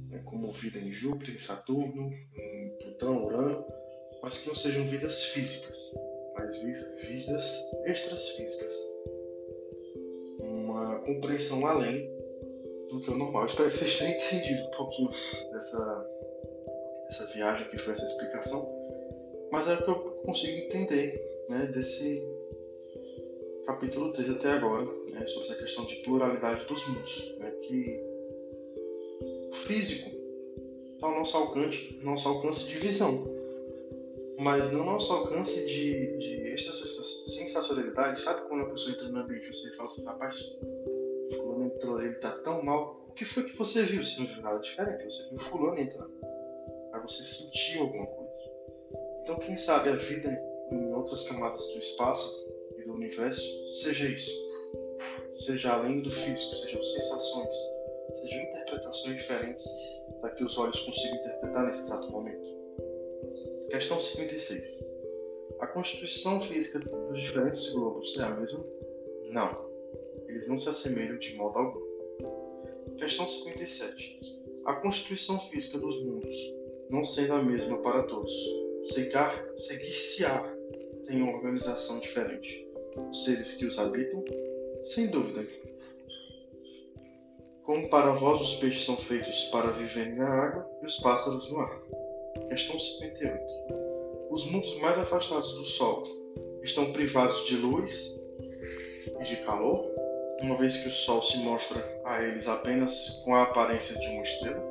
né, 0.10 0.20
como 0.24 0.54
vida 0.54 0.80
em 0.80 0.92
Júpiter, 0.94 1.36
em 1.36 1.40
Saturno, 1.40 2.10
em 2.34 2.77
Plutão, 2.98 3.26
Urano, 3.26 3.66
mas 4.22 4.40
que 4.40 4.50
não 4.50 4.56
sejam 4.56 4.88
vidas 4.88 5.24
físicas, 5.26 5.94
mas 6.36 6.58
vidas 6.58 7.72
extrafísicas. 7.86 8.74
Uma 10.40 11.00
compreensão 11.06 11.66
além 11.68 12.10
do 12.90 13.02
que 13.02 13.10
é 13.10 13.14
o 13.14 13.18
normal. 13.18 13.46
Espero 13.46 13.70
que 13.70 13.78
vocês 13.78 13.98
tenham 13.98 14.14
entendido 14.14 14.68
um 14.68 14.72
pouquinho 14.72 15.12
dessa, 15.52 16.10
dessa 17.08 17.26
viagem 17.34 17.70
que 17.70 17.78
foi 17.78 17.94
essa 17.94 18.06
explicação, 18.06 18.68
mas 19.52 19.68
é 19.68 19.76
o 19.76 19.84
que 19.84 19.90
eu 19.90 19.96
consigo 20.26 20.58
entender 20.58 21.46
né, 21.50 21.68
desse 21.68 22.24
capítulo 23.66 24.12
3 24.14 24.32
até 24.32 24.54
agora, 24.54 24.86
né, 25.12 25.26
sobre 25.28 25.50
essa 25.50 25.56
questão 25.62 25.86
de 25.86 25.98
pluralidade 25.98 26.66
dos 26.66 26.88
mundos, 26.88 27.36
né, 27.38 27.52
que 27.62 28.02
o 29.52 29.56
físico 29.68 30.17
ao 31.08 31.20
nosso 31.20 31.38
alcance, 31.38 32.00
nosso 32.04 32.28
alcance 32.28 32.66
de 32.66 32.78
visão, 32.78 33.26
mas 34.40 34.72
não 34.72 34.86
nosso 34.86 35.12
alcance 35.12 35.66
de, 35.66 36.18
de 36.18 36.54
extrasensorialidade. 36.54 38.22
Sabe 38.22 38.48
quando 38.48 38.64
a 38.64 38.70
pessoa 38.70 38.94
entra 38.94 39.10
no 39.10 39.20
ambiente 39.20 39.46
e 39.46 39.56
você 39.56 39.76
fala 39.76 39.90
assim, 39.90 40.06
rapaz, 40.06 40.58
fulano 41.36 41.66
entrou, 41.66 42.02
ele 42.02 42.16
tá 42.16 42.32
tão 42.44 42.62
mal. 42.62 43.06
O 43.10 43.14
que 43.14 43.26
foi 43.26 43.46
que 43.46 43.58
você 43.58 43.84
viu? 43.84 44.04
Você 44.04 44.20
não 44.20 44.28
viu 44.28 44.42
nada 44.44 44.60
diferente, 44.60 45.06
você 45.06 45.30
viu 45.30 45.40
fulano 45.40 45.80
entrando. 45.80 46.14
Aí 46.94 47.02
você 47.02 47.24
sentiu 47.24 47.84
alguma 47.84 48.06
coisa. 48.06 48.52
Então 49.24 49.40
quem 49.40 49.58
sabe 49.58 49.90
a 49.90 49.96
vida 49.96 50.30
em 50.72 50.94
outras 50.94 51.28
camadas 51.28 51.66
do 51.68 51.80
espaço 51.80 52.48
e 52.78 52.84
do 52.84 52.94
universo 52.94 53.72
seja 53.72 54.08
isso. 54.08 54.48
Seja 55.32 55.74
além 55.74 56.02
do 56.02 56.12
físico, 56.12 56.56
sejam 56.56 56.84
sensações, 56.84 57.56
sejam 58.14 58.42
interpretações 58.44 59.16
diferentes 59.18 59.66
para 60.22 60.32
que 60.32 60.44
os 60.44 60.58
olhos 60.58 60.80
consigam 60.82 61.18
interpretar 61.18 61.66
nesse 61.66 61.82
exato 61.82 62.12
momento. 62.12 62.48
Questão 63.70 64.00
56. 64.00 64.98
A 65.60 65.68
constituição 65.68 66.42
física 66.42 66.80
dos 66.80 67.22
diferentes 67.22 67.72
globos 67.74 68.18
é 68.20 68.24
a 68.24 68.30
mesma? 68.30 68.64
Não. 69.32 69.68
Eles 70.28 70.48
não 70.48 70.60
se 70.60 70.70
assemelham 70.70 71.18
de 71.18 71.36
modo 71.36 71.58
algum. 71.58 72.96
Questão 72.98 73.28
57. 73.28 74.38
A 74.66 74.74
constituição 74.76 75.40
física 75.50 75.80
dos 75.80 76.04
mundos, 76.04 76.38
não 76.90 77.06
sendo 77.06 77.34
a 77.34 77.44
mesma 77.44 77.82
para 77.82 78.04
todos, 78.04 78.32
seguir-se-á 79.56 80.54
tem 81.06 81.22
uma 81.22 81.36
organização 81.36 82.00
diferente. 82.00 82.68
Os 83.12 83.24
seres 83.24 83.56
que 83.56 83.66
os 83.66 83.80
habitam, 83.80 84.24
sem 84.84 85.08
dúvida. 85.08 85.48
Como 87.68 87.90
para 87.90 88.14
vós 88.14 88.40
os 88.40 88.56
peixes 88.56 88.86
são 88.86 88.96
feitos 88.96 89.44
para 89.52 89.74
viverem 89.74 90.16
na 90.16 90.26
água 90.26 90.66
e 90.82 90.86
os 90.86 91.02
pássaros 91.02 91.52
no 91.52 91.60
ar. 91.60 91.82
Questão 92.48 92.80
58. 92.80 93.44
Os 94.30 94.50
mundos 94.50 94.80
mais 94.80 94.98
afastados 94.98 95.54
do 95.54 95.66
Sol 95.66 96.04
estão 96.64 96.94
privados 96.94 97.46
de 97.46 97.58
luz 97.58 98.24
e 99.20 99.24
de 99.26 99.36
calor, 99.44 99.86
uma 100.44 100.56
vez 100.56 100.78
que 100.78 100.88
o 100.88 100.94
Sol 100.94 101.22
se 101.22 101.40
mostra 101.40 101.86
a 102.06 102.24
eles 102.24 102.48
apenas 102.48 103.22
com 103.26 103.36
a 103.36 103.44
aparência 103.44 104.00
de 104.00 104.08
uma 104.12 104.24
estrela? 104.24 104.64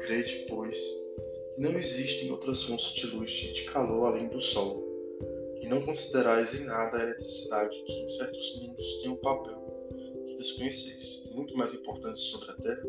Crede, 0.00 0.44
pois, 0.50 0.76
que 0.76 1.62
não 1.62 1.78
existem 1.78 2.30
outras 2.32 2.64
fontes 2.64 2.92
de 2.92 3.06
luz 3.06 3.30
e 3.48 3.54
de 3.54 3.64
calor 3.64 4.08
além 4.08 4.28
do 4.28 4.42
Sol, 4.42 4.84
e 5.58 5.66
não 5.66 5.80
considerais 5.86 6.54
em 6.54 6.64
nada 6.64 6.98
a 6.98 7.02
eletricidade 7.02 7.82
que 7.86 7.92
em 7.92 8.08
certos 8.10 8.60
mundos 8.60 9.00
tem 9.00 9.10
um 9.10 9.16
papel 9.16 9.71
desconheceis, 10.42 11.30
muito 11.34 11.56
mais 11.56 11.72
importante 11.72 12.20
sobre 12.20 12.50
a 12.50 12.54
Terra? 12.54 12.82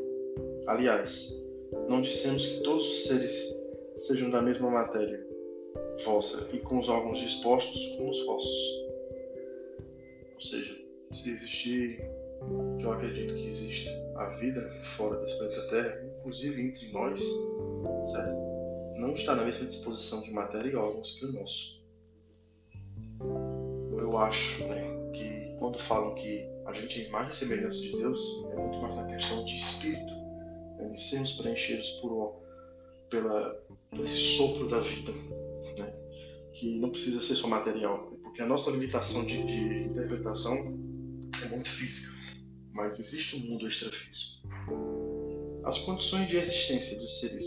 Aliás, 0.67 1.31
não 1.87 2.01
dissemos 2.01 2.45
que 2.45 2.63
todos 2.63 2.89
os 2.89 3.03
seres 3.05 3.63
sejam 3.95 4.29
da 4.29 4.41
mesma 4.41 4.69
matéria, 4.69 5.25
vossa, 6.03 6.49
e 6.51 6.57
com 6.59 6.79
os 6.79 6.89
órgãos 6.89 7.19
dispostos 7.19 7.85
como 7.97 8.11
os 8.11 8.25
vossos. 8.25 8.83
Ou 10.35 10.41
seja, 10.41 10.77
se 11.13 11.29
existir, 11.29 12.01
que 12.79 12.85
eu 12.85 12.91
acredito 12.91 13.35
que 13.35 13.47
exista, 13.47 13.89
a 14.15 14.29
vida 14.37 14.61
fora 14.97 15.19
desse 15.21 15.37
planeta 15.37 15.67
Terra, 15.69 16.05
inclusive 16.19 16.61
entre 16.61 16.91
nós, 16.91 17.21
certo? 18.11 18.43
não 18.97 19.15
está 19.15 19.35
na 19.35 19.43
mesma 19.43 19.67
disposição 19.67 20.21
de 20.21 20.31
matéria 20.31 20.69
e 20.69 20.75
órgãos 20.75 21.13
que 21.19 21.25
o 21.25 21.33
nosso. 21.33 21.83
Eu 23.97 24.17
acho 24.17 24.63
né, 24.67 24.81
que 25.13 25.55
quando 25.59 25.79
falam 25.79 26.15
que 26.15 26.52
a 26.65 26.73
gente 26.73 27.01
é 27.01 27.07
imagem 27.07 27.31
e 27.31 27.35
semelhança 27.35 27.79
de 27.79 27.91
Deus, 27.91 28.19
é 28.51 28.55
muito 28.55 28.77
mais 28.81 28.95
na 28.95 29.05
questão 29.05 29.43
de 29.45 29.55
espírito, 29.55 30.13
né, 30.77 30.89
de 30.89 31.01
sermos 31.01 31.33
preenchidos 31.33 31.89
por, 32.01 32.41
pela, 33.09 33.53
por 33.89 34.05
esse 34.05 34.17
sopro 34.37 34.67
da 34.67 34.79
vida, 34.79 35.11
né, 35.77 35.93
que 36.53 36.79
não 36.79 36.89
precisa 36.89 37.21
ser 37.21 37.35
só 37.35 37.47
material, 37.47 38.11
porque 38.23 38.41
a 38.41 38.45
nossa 38.45 38.71
limitação 38.71 39.25
de, 39.25 39.43
de 39.43 39.83
interpretação 39.89 40.55
é 41.43 41.49
muito 41.49 41.69
física, 41.69 42.13
mas 42.73 42.99
existe 42.99 43.35
um 43.35 43.39
mundo 43.39 43.67
extrafísico. 43.67 44.47
As 45.65 45.79
condições 45.79 46.27
de 46.27 46.37
existência 46.37 46.97
dos 46.99 47.19
seres 47.19 47.45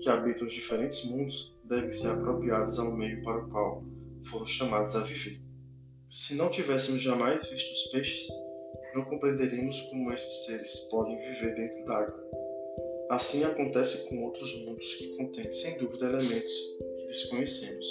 que 0.00 0.08
habitam 0.08 0.46
os 0.46 0.54
diferentes 0.54 1.04
mundos 1.04 1.52
devem 1.64 1.92
ser 1.92 2.08
apropriadas 2.08 2.78
ao 2.78 2.96
meio 2.96 3.22
para 3.22 3.44
o 3.44 3.50
qual 3.50 3.84
foram 4.22 4.46
chamados 4.46 4.94
a 4.96 5.02
viver. 5.02 5.40
Se 6.10 6.34
não 6.34 6.50
tivéssemos 6.50 7.02
jamais 7.02 7.48
visto 7.50 7.72
os 7.72 7.90
peixes, 7.90 8.28
não 8.94 9.04
compreenderíamos 9.04 9.80
como 9.82 10.12
esses 10.12 10.46
seres 10.46 10.80
podem 10.90 11.18
viver 11.18 11.54
dentro 11.54 11.84
d'água. 11.84 12.28
Assim 13.10 13.44
acontece 13.44 14.08
com 14.08 14.24
outros 14.24 14.54
mundos 14.64 14.94
que 14.94 15.16
contêm, 15.16 15.52
sem 15.52 15.78
dúvida, 15.78 16.06
elementos 16.06 16.52
que 16.98 17.06
desconhecemos. 17.06 17.86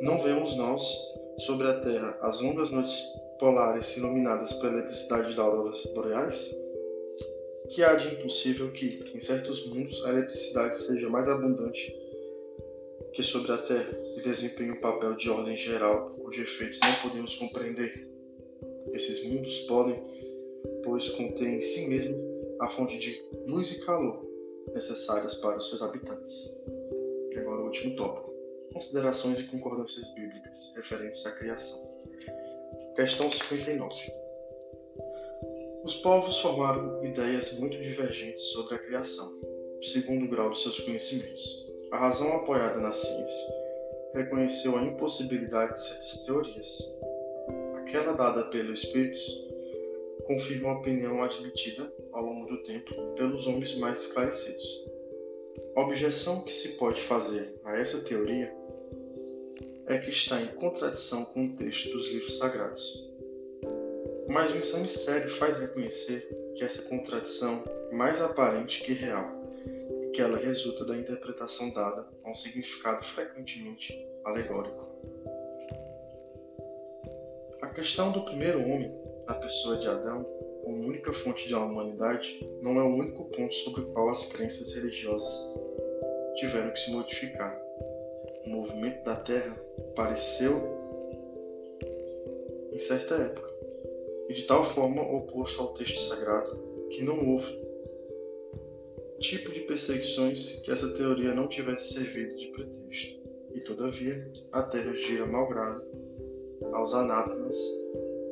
Não 0.00 0.22
vemos 0.22 0.56
nós, 0.56 0.82
sobre 1.38 1.68
a 1.68 1.80
Terra, 1.80 2.18
as 2.22 2.40
longas 2.40 2.70
noites 2.70 2.96
polares 3.38 3.96
iluminadas 3.96 4.52
pela 4.54 4.74
eletricidade 4.74 5.28
das 5.30 5.38
auroras 5.38 5.84
boreais? 5.94 6.50
Que 7.70 7.82
há 7.82 7.94
de 7.94 8.14
impossível 8.14 8.72
que, 8.72 9.04
em 9.14 9.20
certos 9.20 9.66
mundos, 9.68 10.04
a 10.04 10.10
eletricidade 10.10 10.78
seja 10.78 11.08
mais 11.08 11.28
abundante 11.28 11.94
que 13.12 13.22
sobre 13.22 13.52
a 13.52 13.58
Terra 13.58 13.98
e 14.16 14.20
desempenhe 14.20 14.70
um 14.70 14.80
papel 14.80 15.16
de 15.16 15.28
ordem 15.28 15.56
geral 15.56 16.10
cujos 16.10 16.46
efeitos 16.48 16.78
não 16.80 16.94
podemos 17.02 17.36
compreender. 17.36 18.07
Esses 18.92 19.24
mundos 19.28 19.60
podem, 19.60 20.02
pois, 20.84 21.08
conter 21.10 21.48
em 21.48 21.62
si 21.62 21.88
mesmo 21.88 22.16
a 22.60 22.68
fonte 22.68 22.98
de 22.98 23.22
luz 23.46 23.72
e 23.72 23.84
calor 23.84 24.26
necessárias 24.74 25.36
para 25.36 25.58
os 25.58 25.68
seus 25.68 25.82
habitantes. 25.82 26.56
E 27.32 27.38
agora 27.38 27.62
o 27.62 27.66
último 27.66 27.96
tópico. 27.96 28.28
Considerações 28.72 29.38
e 29.40 29.44
concordâncias 29.44 30.14
bíblicas 30.14 30.74
referentes 30.76 31.24
à 31.26 31.32
criação. 31.32 31.80
Questão 32.94 33.30
59. 33.30 33.94
Os 35.84 35.96
povos 35.96 36.38
formaram 36.40 37.02
ideias 37.04 37.58
muito 37.58 37.78
divergentes 37.78 38.42
sobre 38.48 38.74
a 38.74 38.78
criação, 38.78 39.40
segundo 39.82 40.26
o 40.26 40.28
grau 40.28 40.52
de 40.52 40.60
seus 40.60 40.80
conhecimentos. 40.80 41.66
A 41.92 41.98
razão 41.98 42.30
apoiada 42.36 42.78
na 42.78 42.92
ciência 42.92 43.54
reconheceu 44.14 44.76
a 44.76 44.82
impossibilidade 44.82 45.74
de 45.74 45.82
certas 45.82 46.24
teorias. 46.24 46.98
Aquela 47.88 48.12
dada 48.12 48.44
pelos 48.50 48.84
espíritos 48.84 49.48
confirma 50.26 50.68
a 50.68 50.78
opinião 50.78 51.22
admitida 51.22 51.90
ao 52.12 52.22
longo 52.22 52.46
do 52.46 52.62
tempo 52.64 52.94
pelos 53.14 53.46
homens 53.46 53.78
mais 53.78 54.02
esclarecidos. 54.02 54.84
A 55.74 55.80
objeção 55.80 56.44
que 56.44 56.52
se 56.52 56.76
pode 56.76 57.00
fazer 57.04 57.58
a 57.64 57.78
essa 57.78 58.04
teoria 58.04 58.54
é 59.86 59.96
que 59.96 60.10
está 60.10 60.38
em 60.38 60.48
contradição 60.48 61.24
com 61.24 61.46
o 61.46 61.56
texto 61.56 61.90
dos 61.90 62.12
livros 62.12 62.36
sagrados. 62.36 63.10
Mas 64.28 64.52
um 64.52 64.60
exame 64.60 64.90
sério 64.90 65.30
faz 65.36 65.58
reconhecer 65.58 66.28
que 66.56 66.64
essa 66.64 66.82
contradição 66.82 67.64
é 67.90 67.94
mais 67.94 68.20
aparente 68.20 68.84
que 68.84 68.92
real 68.92 69.30
e 70.02 70.10
que 70.10 70.20
ela 70.20 70.36
resulta 70.36 70.84
da 70.84 70.94
interpretação 70.94 71.70
dada 71.70 72.06
a 72.22 72.30
um 72.30 72.34
significado 72.34 73.02
frequentemente 73.06 73.98
alegórico. 74.26 74.86
A 77.78 77.80
questão 77.80 78.10
do 78.10 78.24
primeiro 78.24 78.58
homem 78.60 78.92
da 79.24 79.34
pessoa 79.34 79.76
de 79.76 79.86
Adão 79.86 80.24
como 80.64 80.88
única 80.88 81.12
fonte 81.12 81.48
da 81.48 81.60
humanidade 81.60 82.44
não 82.60 82.76
é 82.76 82.82
o 82.82 82.96
único 82.96 83.26
ponto 83.26 83.54
sobre 83.54 83.82
o 83.82 83.92
qual 83.92 84.10
as 84.10 84.32
crenças 84.32 84.74
religiosas 84.74 85.54
tiveram 86.40 86.72
que 86.72 86.80
se 86.80 86.90
modificar. 86.90 87.56
O 88.46 88.48
movimento 88.48 89.04
da 89.04 89.14
Terra 89.20 89.56
pareceu, 89.94 90.56
em 92.72 92.80
certa 92.80 93.14
época, 93.14 93.48
e 94.28 94.34
de 94.34 94.42
tal 94.42 94.68
forma 94.74 95.00
oposto 95.00 95.62
ao 95.62 95.74
texto 95.74 96.00
sagrado 96.00 96.58
que 96.90 97.04
não 97.04 97.28
houve 97.30 97.62
tipo 99.20 99.52
de 99.52 99.60
perseguições 99.60 100.62
que 100.64 100.72
essa 100.72 100.92
teoria 100.94 101.32
não 101.32 101.46
tivesse 101.46 101.94
servido 101.94 102.34
de 102.34 102.48
pretexto. 102.48 103.20
E 103.54 103.60
todavia, 103.60 104.28
a 104.50 104.64
Terra 104.64 104.92
gira 104.94 105.26
malgrado 105.26 105.97
aos 106.72 106.94
anátemas 106.94 107.56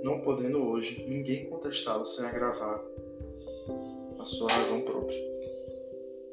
não 0.03 0.21
podendo 0.21 0.63
hoje 0.63 1.05
ninguém 1.09 1.51
contestá-lo 1.51 2.07
sem 2.07 2.25
agravar 2.25 2.81
a 4.21 4.25
sua 4.25 4.51
razão 4.51 4.81
própria. 4.83 5.19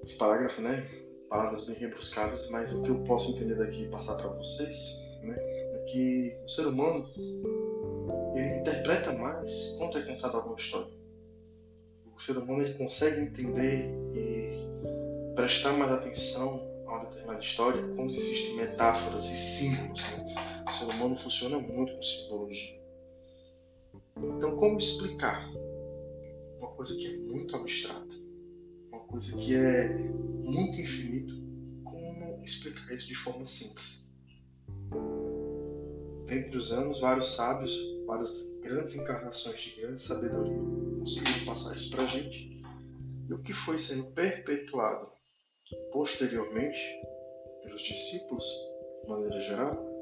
Esse 0.03 0.15
parágrafo, 0.17 0.61
né? 0.61 0.87
Palavras 1.27 1.65
bem 1.65 1.75
rebuscadas, 1.75 2.49
mas 2.49 2.71
o 2.73 2.83
que 2.83 2.89
eu 2.89 3.03
posso 3.05 3.31
entender 3.31 3.55
daqui 3.55 3.83
e 3.83 3.89
passar 3.89 4.15
para 4.17 4.29
vocês, 4.29 5.01
né? 5.23 5.35
É 5.37 5.85
que 5.89 6.37
o 6.45 6.49
ser 6.49 6.67
humano 6.67 7.09
ele 8.35 8.59
interpreta 8.59 9.11
mais 9.13 9.75
quando 9.79 9.97
é 9.97 10.01
contada 10.03 10.37
alguma 10.37 10.55
história. 10.55 10.93
O 12.15 12.21
ser 12.21 12.37
humano 12.37 12.61
ele 12.61 12.75
consegue 12.75 13.21
entender 13.21 13.89
e 14.15 15.33
prestar 15.33 15.73
mais 15.73 15.91
atenção 15.91 16.61
a 16.85 16.91
uma 16.91 17.05
determinada 17.05 17.41
história 17.41 17.81
quando 17.95 18.13
existem 18.13 18.55
metáforas 18.55 19.25
e 19.25 19.35
símbolos. 19.35 20.01
Né? 20.01 20.52
O 20.73 20.75
ser 20.75 20.85
humano 20.85 21.15
funciona 21.15 21.59
muito 21.59 21.95
com 21.95 22.01
simbologia. 22.01 22.81
Então, 24.17 24.57
como 24.57 24.79
explicar 24.79 25.47
uma 26.57 26.69
coisa 26.69 26.95
que 26.95 27.05
é 27.05 27.17
muito 27.17 27.55
abstrata, 27.55 28.15
uma 28.89 29.01
coisa 29.01 29.37
que 29.37 29.55
é 29.55 29.89
muito 30.43 30.81
infinito, 30.81 31.35
como 31.83 32.43
explicar 32.43 32.91
isso 32.95 33.07
de 33.07 33.13
forma 33.13 33.45
simples? 33.45 34.09
Dentre 36.25 36.57
os 36.57 36.71
anos, 36.71 36.99
vários 36.99 37.35
sábios, 37.35 37.71
várias 38.07 38.57
grandes 38.61 38.95
encarnações 38.95 39.61
de 39.61 39.79
grande 39.79 40.01
sabedoria 40.01 40.57
conseguiram 40.99 41.45
passar 41.45 41.75
isso 41.75 41.91
para 41.91 42.05
a 42.05 42.07
gente. 42.07 42.63
E 43.29 43.31
o 43.31 43.43
que 43.43 43.53
foi 43.53 43.77
sendo 43.77 44.11
perpetuado 44.13 45.07
posteriormente 45.91 46.81
pelos 47.61 47.83
discípulos, 47.83 48.45
de 49.03 49.09
maneira 49.09 49.39
geral, 49.39 49.92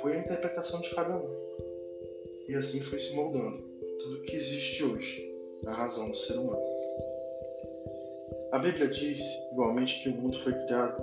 foi 0.00 0.14
a 0.14 0.18
interpretação 0.18 0.80
de 0.80 0.94
cada 0.94 1.16
um. 1.16 1.28
E 2.48 2.54
assim 2.54 2.80
foi 2.80 2.98
se 2.98 3.14
moldando 3.14 3.62
tudo 4.02 4.22
que 4.22 4.36
existe 4.36 4.84
hoje, 4.84 5.32
na 5.62 5.72
razão 5.72 6.10
do 6.10 6.16
ser 6.16 6.34
humano. 6.34 6.72
A 8.52 8.58
Bíblia 8.58 8.88
diz, 8.88 9.20
igualmente, 9.52 10.02
que 10.02 10.10
o 10.10 10.14
mundo 10.14 10.38
foi 10.40 10.52
criado 10.52 11.02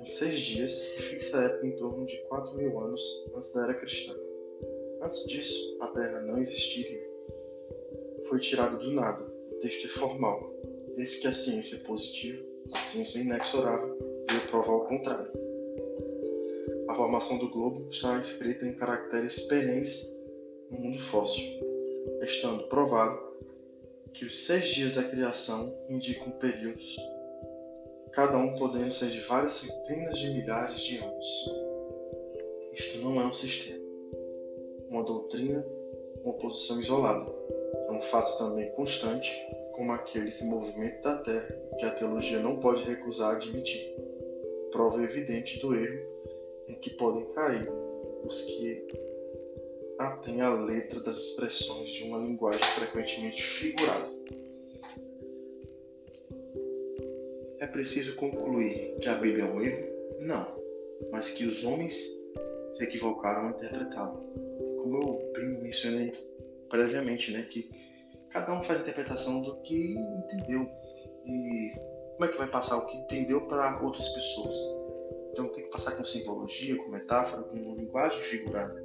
em 0.00 0.06
seis 0.06 0.40
dias 0.40 0.72
e 0.98 1.02
fixa 1.02 1.38
a 1.38 1.44
época 1.44 1.66
em 1.66 1.76
torno 1.76 2.06
de 2.06 2.16
4 2.28 2.56
mil 2.56 2.78
anos 2.80 3.02
antes 3.36 3.52
da 3.52 3.62
era 3.64 3.74
cristã. 3.74 4.14
Antes 5.02 5.26
disso, 5.26 5.78
a 5.80 5.86
Terra 5.88 6.20
não 6.22 6.38
existiria. 6.38 7.00
Foi 8.28 8.40
tirada 8.40 8.76
do 8.76 8.90
nada. 8.90 9.22
O 9.22 9.60
texto 9.60 9.86
é 9.86 9.90
formal. 9.90 10.50
Desde 10.96 11.20
que 11.20 11.28
a 11.28 11.34
ciência 11.34 11.76
é 11.76 11.86
positiva, 11.86 12.42
a 12.72 12.80
ciência 12.86 13.18
é 13.18 13.22
inexorável, 13.22 13.98
veio 14.28 14.48
provar 14.48 14.72
o 14.72 14.86
contrário. 14.86 15.43
A 16.94 16.96
formação 16.96 17.38
do 17.38 17.50
globo 17.50 17.90
está 17.90 18.20
escrita 18.20 18.64
em 18.64 18.72
caracteres 18.72 19.40
perenes 19.46 20.16
no 20.70 20.78
mundo 20.78 21.02
fóssil, 21.02 21.42
estando 22.22 22.68
provado 22.68 23.18
que 24.12 24.24
os 24.24 24.46
seis 24.46 24.68
dias 24.68 24.94
da 24.94 25.02
criação 25.02 25.74
indicam 25.90 26.30
períodos, 26.38 26.96
cada 28.12 28.36
um 28.38 28.54
podendo 28.56 28.94
ser 28.94 29.10
de 29.10 29.22
várias 29.22 29.54
centenas 29.54 30.16
de 30.20 30.34
milhares 30.34 30.80
de 30.82 30.98
anos. 30.98 31.26
Isto 32.74 32.98
não 32.98 33.20
é 33.20 33.26
um 33.26 33.34
sistema, 33.34 33.84
uma 34.88 35.02
doutrina, 35.02 35.66
uma 36.22 36.34
posição 36.34 36.80
isolada. 36.80 37.28
É 37.88 37.90
um 37.90 38.02
fato 38.02 38.38
também 38.38 38.70
constante, 38.76 39.32
como 39.72 39.90
aquele 39.90 40.30
que 40.30 40.44
movimenta 40.44 41.02
da 41.02 41.18
Terra 41.24 41.56
que 41.76 41.86
a 41.86 41.94
teologia 41.96 42.38
não 42.38 42.60
pode 42.60 42.84
recusar 42.84 43.34
admitir. 43.34 43.84
Prova 44.70 45.02
evidente 45.02 45.58
do 45.58 45.74
erro 45.74 46.13
em 46.68 46.74
que 46.76 46.90
podem 46.90 47.24
cair 47.34 47.68
os 48.24 48.42
que 48.42 48.86
atém 49.98 50.40
a 50.40 50.52
letra 50.52 51.00
das 51.00 51.16
expressões 51.16 51.90
de 51.90 52.04
uma 52.04 52.18
linguagem 52.18 52.64
frequentemente 52.74 53.42
figurada. 53.42 54.10
É 57.60 57.66
preciso 57.66 58.14
concluir 58.16 58.96
que 59.00 59.08
a 59.08 59.14
Bíblia 59.14 59.44
é 59.44 59.46
um 59.46 59.62
erro? 59.62 59.94
Não, 60.20 60.46
mas 61.10 61.30
que 61.30 61.46
os 61.46 61.64
homens 61.64 61.94
se 62.72 62.84
equivocaram 62.84 63.48
ao 63.48 63.50
interpretá-la. 63.50 64.20
Como 64.78 64.96
eu 64.96 65.32
bem 65.32 65.62
mencionei 65.62 66.12
previamente, 66.68 67.30
né, 67.32 67.46
que 67.50 67.70
cada 68.30 68.52
um 68.52 68.62
faz 68.64 68.80
a 68.80 68.82
interpretação 68.82 69.42
do 69.42 69.56
que 69.62 69.94
entendeu 69.94 70.68
e 71.24 71.72
como 72.14 72.24
é 72.24 72.28
que 72.28 72.38
vai 72.38 72.48
passar 72.48 72.78
o 72.78 72.86
que 72.86 72.96
entendeu 72.96 73.46
para 73.46 73.80
outras 73.82 74.08
pessoas. 74.10 74.83
Então 75.34 75.48
tem 75.48 75.64
que 75.64 75.70
passar 75.70 75.96
com 75.96 76.04
simbologia, 76.04 76.76
com 76.76 76.92
metáfora, 76.92 77.42
com 77.42 77.56
linguagem 77.56 78.22
figurada 78.22 78.80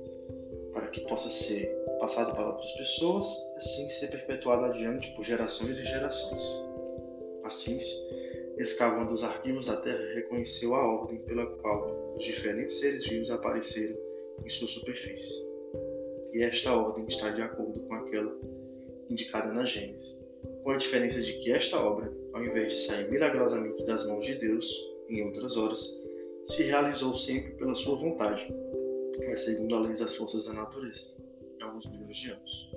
para 0.74 0.88
que 0.88 1.02
possa 1.02 1.30
ser 1.30 1.68
passado 2.00 2.34
para 2.34 2.48
outras 2.48 2.72
pessoas 2.72 3.28
e 3.54 3.58
assim 3.58 3.90
ser 3.92 4.08
perpetuado 4.08 4.66
adiante 4.66 5.14
por 5.16 5.24
gerações 5.24 5.78
e 5.78 5.86
gerações. 5.86 6.42
A 7.44 7.52
ciência, 7.52 7.96
escavando 8.58 9.14
os 9.14 9.24
arquivos 9.24 9.68
da 9.68 9.78
Terra, 9.78 10.04
reconheceu 10.16 10.74
a 10.74 10.92
ordem 10.92 11.20
pela 11.20 11.46
qual 11.58 12.16
os 12.16 12.24
diferentes 12.24 12.80
seres 12.80 13.08
vivos 13.08 13.30
apareceram 13.30 13.96
em 14.44 14.50
sua 14.50 14.68
superfície. 14.68 15.48
E 16.34 16.42
esta 16.42 16.76
ordem 16.76 17.06
está 17.06 17.30
de 17.30 17.44
acordo 17.44 17.80
com 17.82 17.94
aquela 17.94 18.36
indicada 19.08 19.54
na 19.54 19.66
Gênesis, 19.66 20.20
com 20.64 20.72
a 20.72 20.78
diferença 20.78 21.22
de 21.22 21.34
que 21.34 21.52
esta 21.52 21.80
obra, 21.80 22.12
ao 22.34 22.44
invés 22.44 22.74
de 22.74 22.80
sair 22.80 23.08
milagrosamente 23.12 23.86
das 23.86 24.08
mãos 24.08 24.26
de 24.26 24.34
Deus, 24.34 24.68
em 25.08 25.24
outras 25.26 25.56
horas, 25.56 26.09
se 26.50 26.64
realizou 26.64 27.16
sempre 27.18 27.52
pela 27.52 27.76
sua 27.76 27.96
vontade, 27.96 28.52
é 29.22 29.38
segundo 29.38 29.76
a 29.76 29.82
lei 29.82 29.96
das 29.96 30.16
forças 30.16 30.46
da 30.46 30.54
natureza, 30.54 31.02
em 31.60 31.64
alguns 31.64 31.86
milhões 31.86 32.18
de 32.18 32.32
anos. 32.32 32.72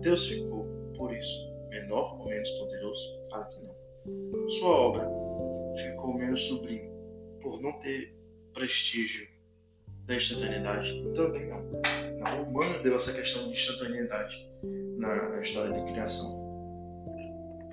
Deus 0.00 0.26
ficou, 0.26 0.64
por 0.96 1.14
isso, 1.14 1.48
menor 1.68 2.18
ou 2.18 2.28
menos 2.28 2.50
poderoso? 2.52 3.20
Claro 3.28 3.48
que 3.50 3.60
não. 3.60 4.50
Sua 4.58 4.70
obra 4.70 5.08
ficou 5.76 6.14
menos 6.14 6.42
sublime 6.48 6.90
por 7.42 7.60
não 7.60 7.72
ter 7.80 8.14
prestígio 8.54 9.28
da 10.06 10.16
instantaneidade? 10.16 10.90
Também 11.14 11.46
não. 11.46 11.62
Não, 12.18 12.42
o 12.42 12.48
humano 12.48 12.82
deu 12.82 12.96
essa 12.96 13.12
questão 13.12 13.44
de 13.44 13.50
instantaneidade 13.50 14.50
na, 14.96 15.28
na 15.28 15.40
história 15.42 15.70
da 15.72 15.92
criação. 15.92 16.48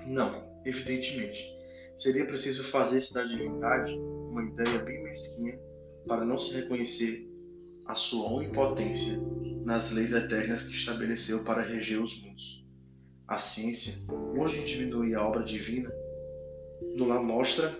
Não, 0.06 0.44
evidentemente. 0.64 1.56
Seria 1.96 2.26
preciso 2.26 2.62
fazer-se 2.64 3.14
da 3.14 3.24
divindade 3.24 3.98
uma 4.36 4.44
ideia 4.44 4.78
bem 4.80 5.02
mesquinha 5.02 5.58
para 6.06 6.24
não 6.24 6.36
se 6.36 6.52
reconhecer 6.52 7.26
a 7.86 7.94
sua 7.94 8.30
onipotência 8.32 9.18
nas 9.64 9.90
leis 9.90 10.12
eternas 10.12 10.64
que 10.64 10.72
estabeleceu 10.72 11.42
para 11.42 11.62
reger 11.62 12.02
os 12.02 12.20
mundos. 12.20 12.64
A 13.26 13.38
ciência, 13.38 13.94
longe 14.08 14.60
de 14.60 14.66
diminuir 14.66 15.14
a 15.14 15.26
obra 15.26 15.42
divina, 15.42 15.90
nos 16.94 17.08
la 17.08 17.20
mostra 17.20 17.74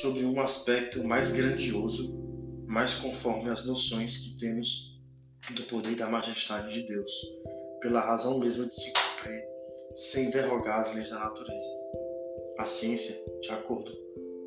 sob 0.00 0.24
um 0.24 0.40
aspecto 0.40 1.02
mais 1.02 1.32
grandioso, 1.32 2.14
mais 2.66 2.94
conforme 2.94 3.50
as 3.50 3.66
noções 3.66 4.16
que 4.16 4.38
temos 4.38 4.96
do 5.54 5.64
poder 5.64 5.92
e 5.92 5.96
da 5.96 6.08
majestade 6.08 6.72
de 6.72 6.86
Deus, 6.86 7.12
pela 7.80 8.00
razão 8.00 8.38
mesma 8.38 8.66
de 8.66 8.74
se 8.74 8.92
cumprir, 8.92 9.44
sem 9.96 10.30
derrogar 10.30 10.80
as 10.80 10.94
leis 10.94 11.10
da 11.10 11.18
natureza. 11.18 11.66
A 12.58 12.64
ciência, 12.64 13.16
de 13.40 13.50
acordo 13.50 13.92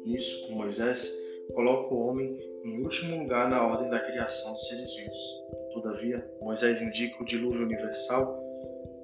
nisso 0.05 0.47
com 0.47 0.55
Moisés, 0.55 1.28
coloca 1.53 1.93
o 1.93 1.99
homem 2.07 2.37
em 2.63 2.83
último 2.83 3.17
lugar 3.21 3.49
na 3.49 3.65
ordem 3.65 3.89
da 3.89 3.99
criação 3.99 4.53
dos 4.53 4.67
seres 4.67 4.95
vivos. 4.95 5.39
Todavia, 5.73 6.25
Moisés 6.41 6.81
indica 6.81 7.21
o 7.21 7.25
dilúvio 7.25 7.63
universal 7.63 8.39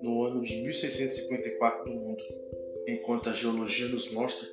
no 0.02 0.24
ano 0.24 0.44
de 0.44 0.62
1654 0.62 1.92
no 1.92 2.00
mundo, 2.00 2.24
enquanto 2.88 3.30
a 3.30 3.34
geologia 3.34 3.88
nos 3.88 4.12
mostra 4.12 4.48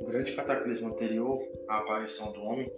o 0.00 0.06
grande 0.06 0.32
cataclismo 0.32 0.88
anterior 0.88 1.40
à 1.68 1.78
aparição 1.78 2.32
do 2.32 2.42
homem, 2.42 2.70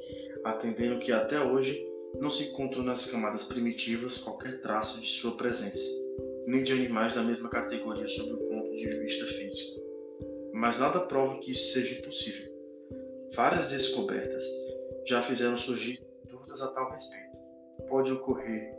atendendo 0.45 1.01
que 1.01 1.13
até 1.13 1.41
hoje 1.41 1.87
não 2.21 2.31
se 2.31 2.45
encontrou 2.45 2.83
nas 2.83 3.11
camadas 3.11 3.45
primitivas 3.45 4.19
qualquer 4.19 4.61
traço 4.61 5.01
de 5.01 5.07
sua 5.07 5.37
presença, 5.37 5.85
nem 6.47 6.63
de 6.63 6.73
animais 6.73 7.15
da 7.15 7.23
mesma 7.23 7.49
categoria 7.49 8.07
sob 8.09 8.33
o 8.33 8.49
ponto 8.49 8.77
de 8.77 8.89
vista 9.01 9.27
físico. 9.27 9.81
Mas 10.53 10.79
nada 10.79 11.01
prova 11.01 11.39
que 11.41 11.53
isso 11.53 11.73
seja 11.73 11.99
impossível. 11.99 12.48
Várias 13.35 13.69
descobertas 13.69 14.45
já 15.07 15.23
fizeram 15.23 15.59
surgir 15.59 16.01
dúvidas 16.31 16.63
a 16.63 16.69
tal 16.69 16.91
respeito. 16.91 17.37
Pode 17.89 18.13
ocorrer 18.13 18.75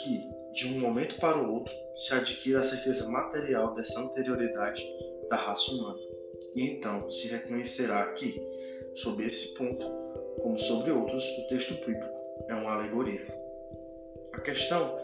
que, 0.00 0.22
de 0.54 0.66
um 0.68 0.80
momento 0.80 1.18
para 1.20 1.38
o 1.38 1.54
outro, 1.54 1.72
se 1.96 2.14
adquire 2.14 2.56
a 2.56 2.64
certeza 2.64 3.08
material 3.08 3.74
dessa 3.74 4.00
anterioridade 4.00 4.82
da 5.28 5.36
raça 5.36 5.70
humana. 5.72 5.98
E 6.54 6.62
então 6.70 7.10
se 7.10 7.28
reconhecerá 7.28 8.12
que, 8.12 8.40
sob 8.94 9.24
esse 9.24 9.54
ponto, 9.54 9.82
como 10.42 10.58
sobre 10.58 10.90
outros, 10.90 11.24
o 11.38 11.48
texto 11.48 11.74
bíblico 11.84 12.18
é 12.48 12.54
uma 12.54 12.74
alegoria. 12.74 13.26
A 14.32 14.40
questão 14.40 14.98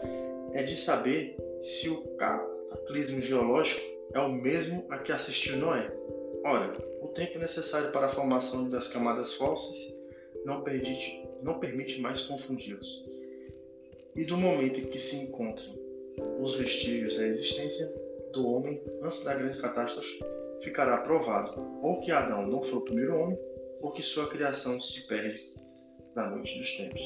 é 0.53 0.63
de 0.63 0.75
saber 0.75 1.37
se 1.59 1.89
o 1.89 2.15
cataclismo 2.15 3.21
geológico 3.21 3.81
é 4.13 4.19
o 4.19 4.31
mesmo 4.31 4.85
a 4.89 4.99
que 4.99 5.11
assistiu 5.11 5.57
Noé. 5.57 5.91
Ora, 6.47 6.71
o 7.01 7.07
tempo 7.07 7.39
necessário 7.39 7.91
para 7.91 8.05
a 8.05 8.13
formação 8.13 8.69
das 8.69 8.87
camadas 8.87 9.33
fósseis 9.33 9.97
não 10.45 10.61
permite, 10.61 11.27
não 11.41 11.59
permite 11.59 11.99
mais 11.99 12.21
confundi-los. 12.21 13.03
E 14.15 14.23
do 14.25 14.37
momento 14.37 14.79
em 14.79 14.85
que 14.85 14.99
se 14.99 15.15
encontram 15.15 15.75
os 16.39 16.53
vestígios 16.53 17.17
da 17.17 17.25
existência 17.25 17.87
do 18.31 18.47
homem 18.47 18.79
antes 19.01 19.23
da 19.23 19.33
grande 19.33 19.59
catástrofe, 19.59 20.19
ficará 20.61 20.99
provado 20.99 21.59
ou 21.81 21.99
que 22.01 22.11
Adão 22.11 22.45
não 22.45 22.61
foi 22.61 22.77
o 22.77 22.81
primeiro 22.81 23.19
homem, 23.19 23.39
ou 23.81 23.91
que 23.91 24.03
sua 24.03 24.29
criação 24.29 24.79
se 24.79 25.07
perde 25.07 25.51
na 26.15 26.29
noite 26.29 26.59
dos 26.59 26.77
tempos. 26.77 27.01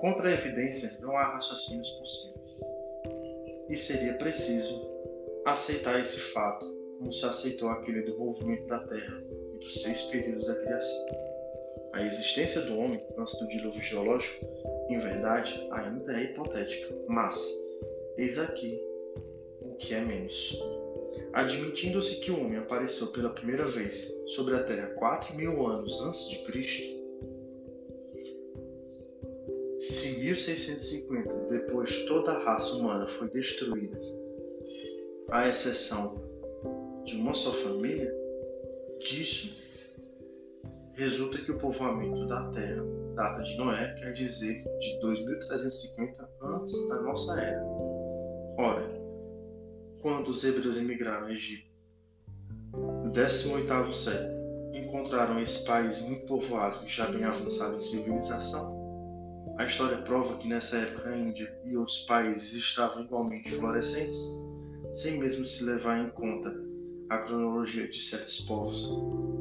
Contra 0.00 0.28
a 0.28 0.32
evidência, 0.32 0.96
não 1.00 1.16
há 1.16 1.34
raciocínios 1.34 1.90
possíveis. 1.90 2.60
E 3.68 3.76
seria 3.76 4.14
preciso 4.14 4.80
aceitar 5.44 6.00
esse 6.00 6.20
fato, 6.20 6.73
como 6.98 7.12
se 7.12 7.24
aceitou 7.24 7.68
aquele 7.68 8.02
do 8.02 8.18
movimento 8.18 8.66
da 8.66 8.80
Terra 8.86 9.22
e 9.54 9.58
dos 9.58 9.82
seis 9.82 10.02
períodos 10.04 10.46
da 10.46 10.54
criação. 10.54 11.06
A 11.92 12.02
existência 12.02 12.60
do 12.62 12.76
homem 12.78 13.00
antes 13.16 13.38
do 13.38 13.46
dilúvio 13.48 13.80
geológico, 13.80 14.44
em 14.88 14.98
verdade, 14.98 15.66
ainda 15.70 16.12
é 16.12 16.24
hipotética, 16.24 16.94
mas 17.08 17.36
eis 18.16 18.38
aqui 18.38 18.80
o 19.60 19.76
que 19.76 19.94
é 19.94 20.00
menos. 20.00 20.58
Admitindo-se 21.32 22.20
que 22.20 22.30
o 22.30 22.40
homem 22.40 22.58
apareceu 22.58 23.08
pela 23.08 23.30
primeira 23.30 23.66
vez 23.68 24.12
sobre 24.34 24.54
a 24.54 24.64
Terra 24.64 24.88
4 24.94 25.36
mil 25.36 25.66
anos 25.66 26.00
antes 26.02 26.28
de 26.28 26.44
Cristo, 26.44 26.94
se 29.80 30.18
1650 30.18 31.32
depois 31.50 32.02
toda 32.04 32.32
a 32.32 32.42
raça 32.42 32.74
humana 32.74 33.06
foi 33.06 33.28
destruída, 33.28 34.00
à 35.30 35.48
exceção 35.48 36.23
de 37.04 37.16
uma 37.16 37.34
só 37.34 37.52
família, 37.52 38.12
disso 39.00 39.62
resulta 40.94 41.38
que 41.38 41.52
o 41.52 41.58
povoamento 41.58 42.26
da 42.26 42.50
Terra 42.50 42.84
data 43.14 43.42
de 43.42 43.56
Noé 43.56 43.94
quer 43.94 44.12
dizer 44.12 44.64
de 44.80 45.00
2350 45.00 46.28
antes 46.42 46.88
da 46.88 47.02
nossa 47.02 47.40
era. 47.40 47.62
Ora, 48.58 48.90
quando 50.00 50.28
os 50.28 50.44
hebreus 50.44 50.76
emigraram 50.76 51.26
ao 51.26 51.32
Egito, 51.32 51.68
no 52.72 53.12
18º 53.12 53.92
século, 53.92 54.34
encontraram 54.74 55.40
esse 55.40 55.64
país 55.64 56.00
muito 56.00 56.26
povoado 56.26 56.84
e 56.84 56.88
já 56.88 57.06
bem 57.06 57.24
avançado 57.24 57.78
em 57.78 57.82
civilização, 57.82 58.82
a 59.56 59.64
história 59.64 59.98
prova 59.98 60.36
que 60.38 60.48
nessa 60.48 60.76
época 60.76 61.10
a 61.10 61.16
Índia 61.16 61.56
e 61.64 61.76
outros 61.76 61.98
países 62.06 62.52
estavam 62.52 63.04
igualmente 63.04 63.54
florescentes, 63.56 64.18
sem 64.94 65.18
mesmo 65.18 65.44
se 65.44 65.62
levar 65.62 66.04
em 66.04 66.10
conta 66.10 66.63
a 67.08 67.18
cronologia 67.18 67.88
de 67.88 68.00
certos 68.00 68.40
povos 68.40 68.88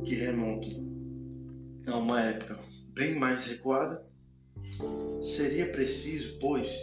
que 0.06 0.16
remontam 0.16 0.84
a 1.88 1.98
uma 1.98 2.22
época 2.22 2.60
bem 2.94 3.18
mais 3.18 3.46
recuada. 3.46 4.06
Seria 5.22 5.72
preciso, 5.72 6.38
pois, 6.40 6.78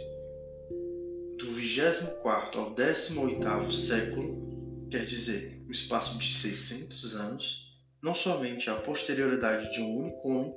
do 1.37 1.51
24 1.51 2.59
ao 2.59 2.75
18 2.75 3.73
século, 3.73 4.87
quer 4.89 5.05
dizer, 5.05 5.61
um 5.67 5.71
espaço 5.71 6.17
de 6.17 6.31
600 6.31 7.15
anos, 7.15 7.71
não 8.01 8.15
somente 8.15 8.69
a 8.69 8.75
posterioridade 8.75 9.71
de 9.71 9.81
um 9.81 9.97
único 9.97 10.29
homem 10.29 10.55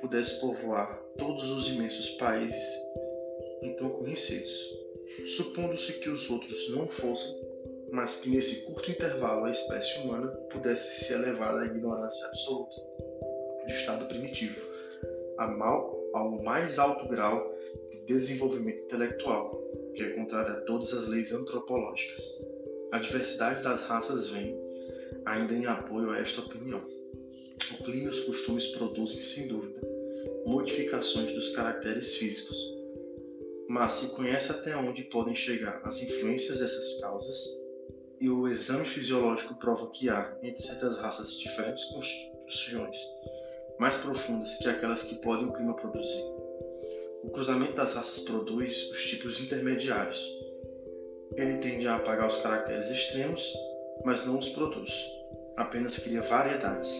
pudesse 0.00 0.40
povoar 0.40 0.98
todos 1.16 1.50
os 1.50 1.68
imensos 1.68 2.10
países 2.10 2.64
então 3.62 3.88
conhecidos, 3.90 4.52
supondo-se 5.36 5.94
que 5.94 6.10
os 6.10 6.28
outros 6.30 6.70
não 6.70 6.86
fossem, 6.86 7.53
mas 7.94 8.16
que 8.16 8.28
nesse 8.28 8.62
curto 8.62 8.90
intervalo 8.90 9.44
a 9.44 9.52
espécie 9.52 10.00
humana 10.00 10.26
pudesse 10.50 11.04
se 11.04 11.12
elevar 11.12 11.56
à 11.56 11.64
ignorância 11.64 12.26
absoluta 12.26 12.74
de 13.66 13.72
estado 13.72 14.06
primitivo, 14.06 14.60
a 15.38 15.46
mal, 15.46 15.96
ao 16.12 16.42
mais 16.42 16.80
alto 16.80 17.08
grau 17.08 17.54
de 17.92 18.04
desenvolvimento 18.04 18.84
intelectual, 18.86 19.62
que 19.94 20.02
é 20.02 20.10
contrário 20.10 20.54
a 20.54 20.60
todas 20.62 20.92
as 20.92 21.06
leis 21.06 21.32
antropológicas. 21.32 22.20
A 22.90 22.98
diversidade 22.98 23.62
das 23.62 23.84
raças 23.84 24.28
vem 24.28 24.58
ainda 25.24 25.54
em 25.54 25.66
apoio 25.66 26.10
a 26.10 26.18
esta 26.18 26.40
opinião. 26.40 26.80
O 26.80 27.84
clima 27.84 28.08
e 28.08 28.08
os 28.08 28.24
costumes 28.24 28.66
produzem, 28.76 29.20
sem 29.20 29.46
dúvida, 29.46 29.80
modificações 30.44 31.32
dos 31.32 31.54
caracteres 31.54 32.16
físicos, 32.16 32.56
mas 33.68 33.94
se 33.94 34.16
conhece 34.16 34.50
até 34.50 34.76
onde 34.76 35.04
podem 35.04 35.34
chegar 35.34 35.80
as 35.84 36.02
influências 36.02 36.58
dessas 36.58 37.00
causas, 37.00 37.63
e 38.24 38.30
o 38.30 38.48
exame 38.48 38.88
fisiológico 38.88 39.54
prova 39.56 39.86
que 39.90 40.08
há, 40.08 40.34
entre 40.42 40.62
certas 40.62 40.96
raças, 40.96 41.38
diferentes 41.38 41.84
constituições 41.84 42.98
mais 43.78 43.96
profundas 43.98 44.56
que 44.56 44.66
aquelas 44.66 45.02
que 45.02 45.16
podem 45.16 45.48
o 45.48 45.52
clima 45.52 45.76
produzir. 45.76 46.22
O 47.22 47.30
cruzamento 47.34 47.74
das 47.74 47.92
raças 47.92 48.20
produz 48.20 48.90
os 48.90 49.04
tipos 49.04 49.38
intermediários. 49.38 50.18
Ele 51.36 51.58
tende 51.58 51.86
a 51.86 51.96
apagar 51.96 52.28
os 52.28 52.40
caracteres 52.40 52.88
extremos, 52.88 53.44
mas 54.06 54.24
não 54.24 54.38
os 54.38 54.48
produz, 54.48 54.90
apenas 55.58 55.98
cria 55.98 56.22
variedades. 56.22 56.90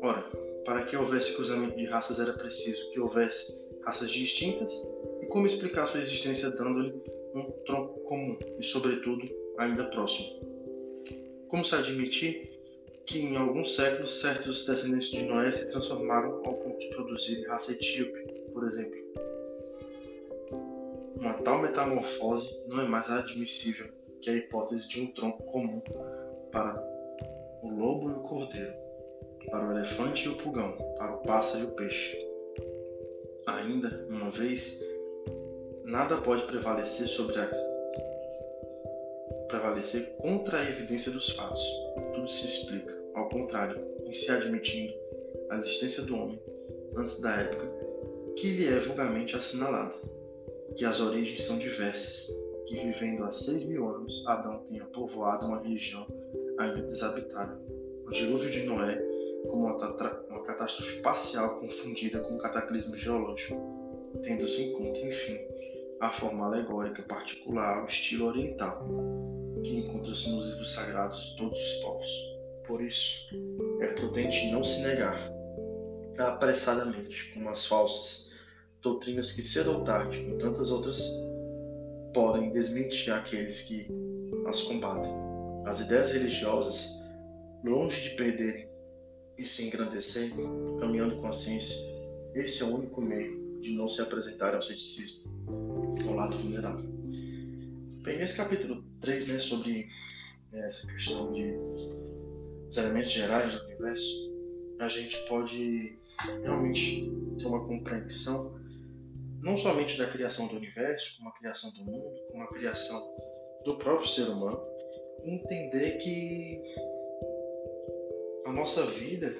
Ora, 0.00 0.22
para 0.64 0.86
que 0.86 0.96
houvesse 0.96 1.34
cruzamento 1.34 1.76
de 1.76 1.84
raças 1.84 2.18
era 2.18 2.32
preciso 2.32 2.90
que 2.92 3.00
houvesse 3.00 3.52
raças 3.84 4.10
distintas 4.10 4.72
e 5.20 5.26
como 5.26 5.46
explicar 5.46 5.86
sua 5.86 6.00
existência 6.00 6.48
dando-lhe 6.52 6.94
um 7.34 7.44
tronco 7.66 8.00
comum 8.04 8.38
e, 8.58 8.64
sobretudo, 8.64 9.28
ainda 9.58 9.84
próximo. 9.90 10.40
Como 11.48 11.64
se 11.64 11.74
admitir 11.74 12.50
que 13.06 13.20
em 13.20 13.36
alguns 13.36 13.76
séculos 13.76 14.20
certos 14.20 14.66
descendentes 14.66 15.10
de 15.10 15.22
Noé 15.22 15.52
se 15.52 15.70
transformaram 15.70 16.42
ao 16.44 16.54
ponto 16.54 16.78
de 16.78 16.88
produzir 16.88 17.46
raça 17.46 17.72
etíope, 17.72 18.32
por 18.52 18.66
exemplo. 18.66 18.96
Uma 21.16 21.34
tal 21.34 21.62
metamorfose 21.62 22.48
não 22.68 22.80
é 22.80 22.88
mais 22.88 23.08
admissível 23.08 23.86
que 24.20 24.30
a 24.30 24.34
hipótese 24.34 24.88
de 24.88 25.00
um 25.00 25.06
tronco 25.12 25.42
comum 25.44 25.80
para 26.50 26.74
o 27.62 27.70
lobo 27.70 28.10
e 28.10 28.12
o 28.14 28.20
cordeiro 28.20 28.86
para 29.50 29.68
o 29.68 29.72
elefante 29.72 30.26
e 30.26 30.28
o 30.28 30.36
pulgão, 30.36 30.72
para 30.98 31.14
o 31.14 31.18
pássaro 31.18 31.64
e 31.64 31.66
o 31.66 31.70
peixe. 31.72 32.16
Ainda, 33.46 34.06
uma 34.08 34.30
vez, 34.30 34.80
nada 35.84 36.16
pode 36.16 36.42
prevalecer 36.44 37.06
sobre 37.06 37.38
a 37.38 37.65
prevalecer 39.48 40.16
contra 40.18 40.60
a 40.60 40.68
evidência 40.68 41.12
dos 41.12 41.30
fatos. 41.30 41.60
Tudo 42.14 42.28
se 42.28 42.46
explica, 42.46 42.94
ao 43.14 43.28
contrário, 43.28 43.80
em 44.04 44.12
se 44.12 44.30
admitindo 44.30 44.92
a 45.50 45.56
existência 45.56 46.02
do 46.02 46.16
homem 46.16 46.40
antes 46.96 47.20
da 47.20 47.34
época 47.36 47.66
que 48.36 48.50
lhe 48.50 48.68
é 48.68 48.78
vulgarmente 48.80 49.34
assinalada, 49.34 49.94
que 50.76 50.84
as 50.84 51.00
origens 51.00 51.42
são 51.42 51.58
diversas, 51.58 52.28
que 52.66 52.76
vivendo 52.76 53.24
há 53.24 53.32
seis 53.32 53.66
mil 53.66 53.88
anos 53.88 54.22
Adão 54.26 54.64
tenha 54.68 54.84
povoado 54.84 55.46
uma 55.46 55.62
região 55.62 56.06
ainda 56.58 56.82
desabitada. 56.82 57.58
O 58.06 58.10
dilúvio 58.10 58.50
de 58.50 58.64
Noé 58.64 59.02
como 59.48 59.66
uma, 59.66 60.42
catástrofe 60.44 61.00
parcial 61.00 61.60
confundida 61.60 62.20
com 62.20 62.34
um 62.34 62.38
cataclismo 62.38 62.96
geológico, 62.96 63.54
tendo-se 64.22 64.62
em 64.62 64.72
conta, 64.72 65.00
enfim, 65.00 65.38
a 66.00 66.10
forma 66.10 66.46
alegórica 66.46 67.02
particular 67.02 67.78
ao 67.78 67.86
estilo 67.86 68.26
oriental, 68.26 68.86
que 69.62 69.76
encontra-se 69.76 70.28
nos 70.30 70.46
livros 70.50 70.74
sagrados 70.74 71.20
de 71.30 71.36
todos 71.36 71.58
os 71.58 71.74
povos. 71.82 72.08
Por 72.66 72.82
isso, 72.82 73.28
é 73.80 73.86
prudente 73.88 74.50
não 74.50 74.62
se 74.62 74.82
negar, 74.82 75.30
apressadamente, 76.18 77.32
como 77.32 77.48
as 77.48 77.66
falsas, 77.66 78.30
doutrinas 78.82 79.32
que 79.32 79.42
cedo 79.42 79.72
ou 79.72 79.84
tarde, 79.84 80.18
com 80.24 80.38
tantas 80.38 80.70
outras, 80.70 81.00
podem 82.12 82.52
desmentir 82.52 83.12
aqueles 83.12 83.62
que 83.62 83.88
as 84.46 84.62
combatem. 84.62 85.12
As 85.64 85.80
ideias 85.80 86.12
religiosas, 86.12 86.88
longe 87.64 88.02
de 88.02 88.10
perderem 88.16 88.68
e 89.38 89.44
se 89.44 89.66
engrandecer, 89.66 90.30
caminhando 90.78 91.16
com 91.16 91.26
a 91.26 91.32
ciência, 91.32 91.76
esse 92.34 92.62
é 92.62 92.66
o 92.66 92.74
único 92.74 93.00
meio 93.00 93.60
de 93.60 93.72
não 93.72 93.88
se 93.88 94.00
apresentar 94.00 94.54
ao 94.54 94.62
ceticismo, 94.62 95.30
ao 96.04 96.14
lado 96.14 96.36
vulnerável. 96.36 96.84
Bem, 98.02 98.18
nesse 98.18 98.36
capítulo 98.36 98.84
3, 99.00 99.28
né, 99.28 99.38
sobre 99.38 99.88
né, 100.52 100.66
essa 100.66 100.86
questão 100.86 101.32
de 101.32 101.54
os 102.70 102.76
elementos 102.76 103.12
gerais 103.12 103.54
do 103.54 103.64
universo, 103.66 104.32
a 104.78 104.88
gente 104.88 105.16
pode 105.28 105.98
realmente 106.42 107.10
ter 107.38 107.46
uma 107.46 107.66
compreensão 107.66 108.58
não 109.42 109.56
somente 109.56 109.96
da 109.96 110.08
criação 110.08 110.48
do 110.48 110.56
universo, 110.56 111.16
como 111.18 111.28
a 111.28 111.32
criação 111.32 111.72
do 111.72 111.84
mundo, 111.84 112.20
como 112.30 112.42
a 112.42 112.48
criação 112.48 113.00
do 113.64 113.76
próprio 113.78 114.08
ser 114.08 114.28
humano, 114.28 114.60
entender 115.24 115.98
que 115.98 116.62
a 118.44 118.52
nossa 118.52 118.86
vida 118.86 119.36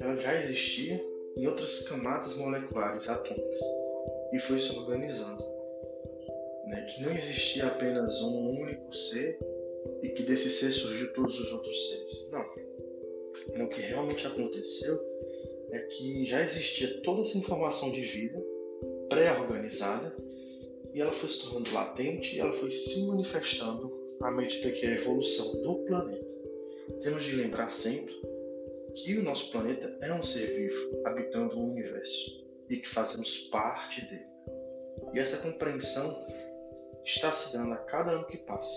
ela 0.00 0.16
já 0.16 0.40
existia 0.42 1.04
em 1.36 1.46
outras 1.46 1.88
camadas 1.88 2.36
moleculares 2.36 3.08
atômicas 3.08 3.60
e 4.32 4.40
foi 4.40 4.58
se 4.58 4.76
organizando. 4.76 5.57
Né? 6.68 6.82
Que 6.82 7.02
não 7.02 7.16
existia 7.16 7.66
apenas 7.66 8.20
um 8.22 8.50
único 8.60 8.94
ser 8.94 9.38
e 10.02 10.10
que 10.10 10.22
desse 10.22 10.50
ser 10.50 10.70
surgiu 10.70 11.12
todos 11.14 11.38
os 11.40 11.52
outros 11.52 11.88
seres. 11.88 12.30
Não. 12.30 13.64
O 13.64 13.68
que 13.68 13.80
realmente 13.80 14.26
aconteceu 14.26 14.98
é 15.70 15.78
que 15.80 16.26
já 16.26 16.42
existia 16.42 17.00
toda 17.02 17.22
essa 17.22 17.36
informação 17.36 17.90
de 17.90 18.02
vida 18.02 18.42
pré-organizada 19.08 20.14
e 20.92 21.00
ela 21.00 21.12
foi 21.12 21.28
se 21.28 21.42
tornando 21.42 21.72
latente 21.72 22.36
e 22.36 22.40
ela 22.40 22.52
foi 22.52 22.70
se 22.70 23.06
manifestando 23.06 23.90
à 24.22 24.30
medida 24.30 24.70
que 24.70 24.86
a 24.86 24.92
evolução 24.92 25.62
do 25.62 25.84
planeta. 25.86 26.26
Temos 27.02 27.24
de 27.24 27.36
lembrar 27.36 27.70
sempre 27.70 28.14
que 28.94 29.16
o 29.18 29.22
nosso 29.22 29.50
planeta 29.50 29.96
é 30.02 30.12
um 30.12 30.22
ser 30.22 30.46
vivo 30.56 31.02
habitando 31.04 31.58
o 31.58 31.70
universo 31.70 32.44
e 32.68 32.76
que 32.76 32.88
fazemos 32.88 33.38
parte 33.50 34.04
dele. 34.06 34.26
E 35.14 35.18
essa 35.18 35.38
compreensão 35.38 36.26
está 37.04 37.32
se 37.32 37.52
dando 37.52 37.72
a 37.72 37.76
cada 37.76 38.12
ano 38.12 38.26
que 38.26 38.38
passa. 38.38 38.76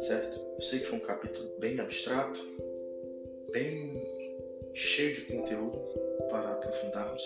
Certo? 0.00 0.38
Eu 0.56 0.62
sei 0.62 0.80
que 0.80 0.86
foi 0.86 0.98
um 0.98 1.02
capítulo 1.02 1.50
bem 1.58 1.78
abstrato, 1.80 2.40
bem 3.52 4.02
cheio 4.74 5.14
de 5.14 5.22
conteúdo 5.22 5.78
para 6.30 6.52
aprofundarmos, 6.52 7.22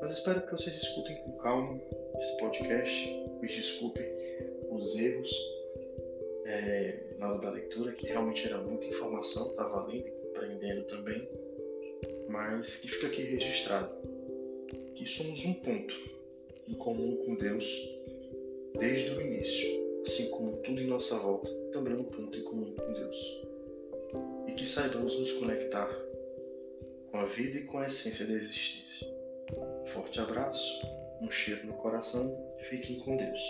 mas 0.00 0.12
espero 0.12 0.42
que 0.42 0.52
vocês 0.52 0.76
escutem 0.76 1.16
com 1.22 1.32
calma 1.38 1.80
esse 2.18 2.36
podcast. 2.38 3.24
Me 3.40 3.48
desculpem 3.48 4.04
os 4.70 4.96
erros 4.96 5.30
é, 6.46 7.14
na 7.18 7.30
hora 7.30 7.40
da 7.40 7.50
leitura, 7.50 7.92
que 7.92 8.06
realmente 8.06 8.46
era 8.46 8.58
muita 8.58 8.86
informação, 8.86 9.50
estava 9.50 9.86
lendo 9.86 10.08
e 10.08 10.10
compreendendo 10.10 10.84
também, 10.84 11.28
mas 12.28 12.76
que 12.76 12.88
fica 12.88 13.06
aqui 13.06 13.22
registrado 13.22 13.94
que 14.94 15.06
somos 15.06 15.44
um 15.44 15.54
ponto 15.54 15.94
em 16.68 16.74
comum 16.74 17.24
com 17.24 17.34
Deus 17.36 17.64
desde 18.78 19.10
o 19.12 19.20
início, 19.20 20.02
assim 20.06 20.30
como 20.30 20.56
tudo 20.58 20.80
em 20.80 20.86
nossa 20.86 21.18
volta 21.18 21.50
também 21.72 21.94
é 21.94 21.96
um 21.96 22.04
ponto 22.04 22.36
em 22.36 22.42
comum 22.42 22.74
com 22.76 22.92
Deus. 22.92 23.42
E 24.46 24.52
que 24.52 24.66
saibamos 24.66 25.18
nos 25.18 25.32
conectar 25.32 25.88
com 27.10 27.18
a 27.18 27.26
vida 27.26 27.58
e 27.58 27.64
com 27.64 27.78
a 27.78 27.86
essência 27.86 28.26
da 28.26 28.32
existência. 28.32 29.06
Forte 29.92 30.20
abraço, 30.20 30.86
um 31.20 31.30
cheiro 31.30 31.66
no 31.66 31.74
coração, 31.74 32.36
fiquem 32.68 33.00
com 33.00 33.16
Deus. 33.16 33.42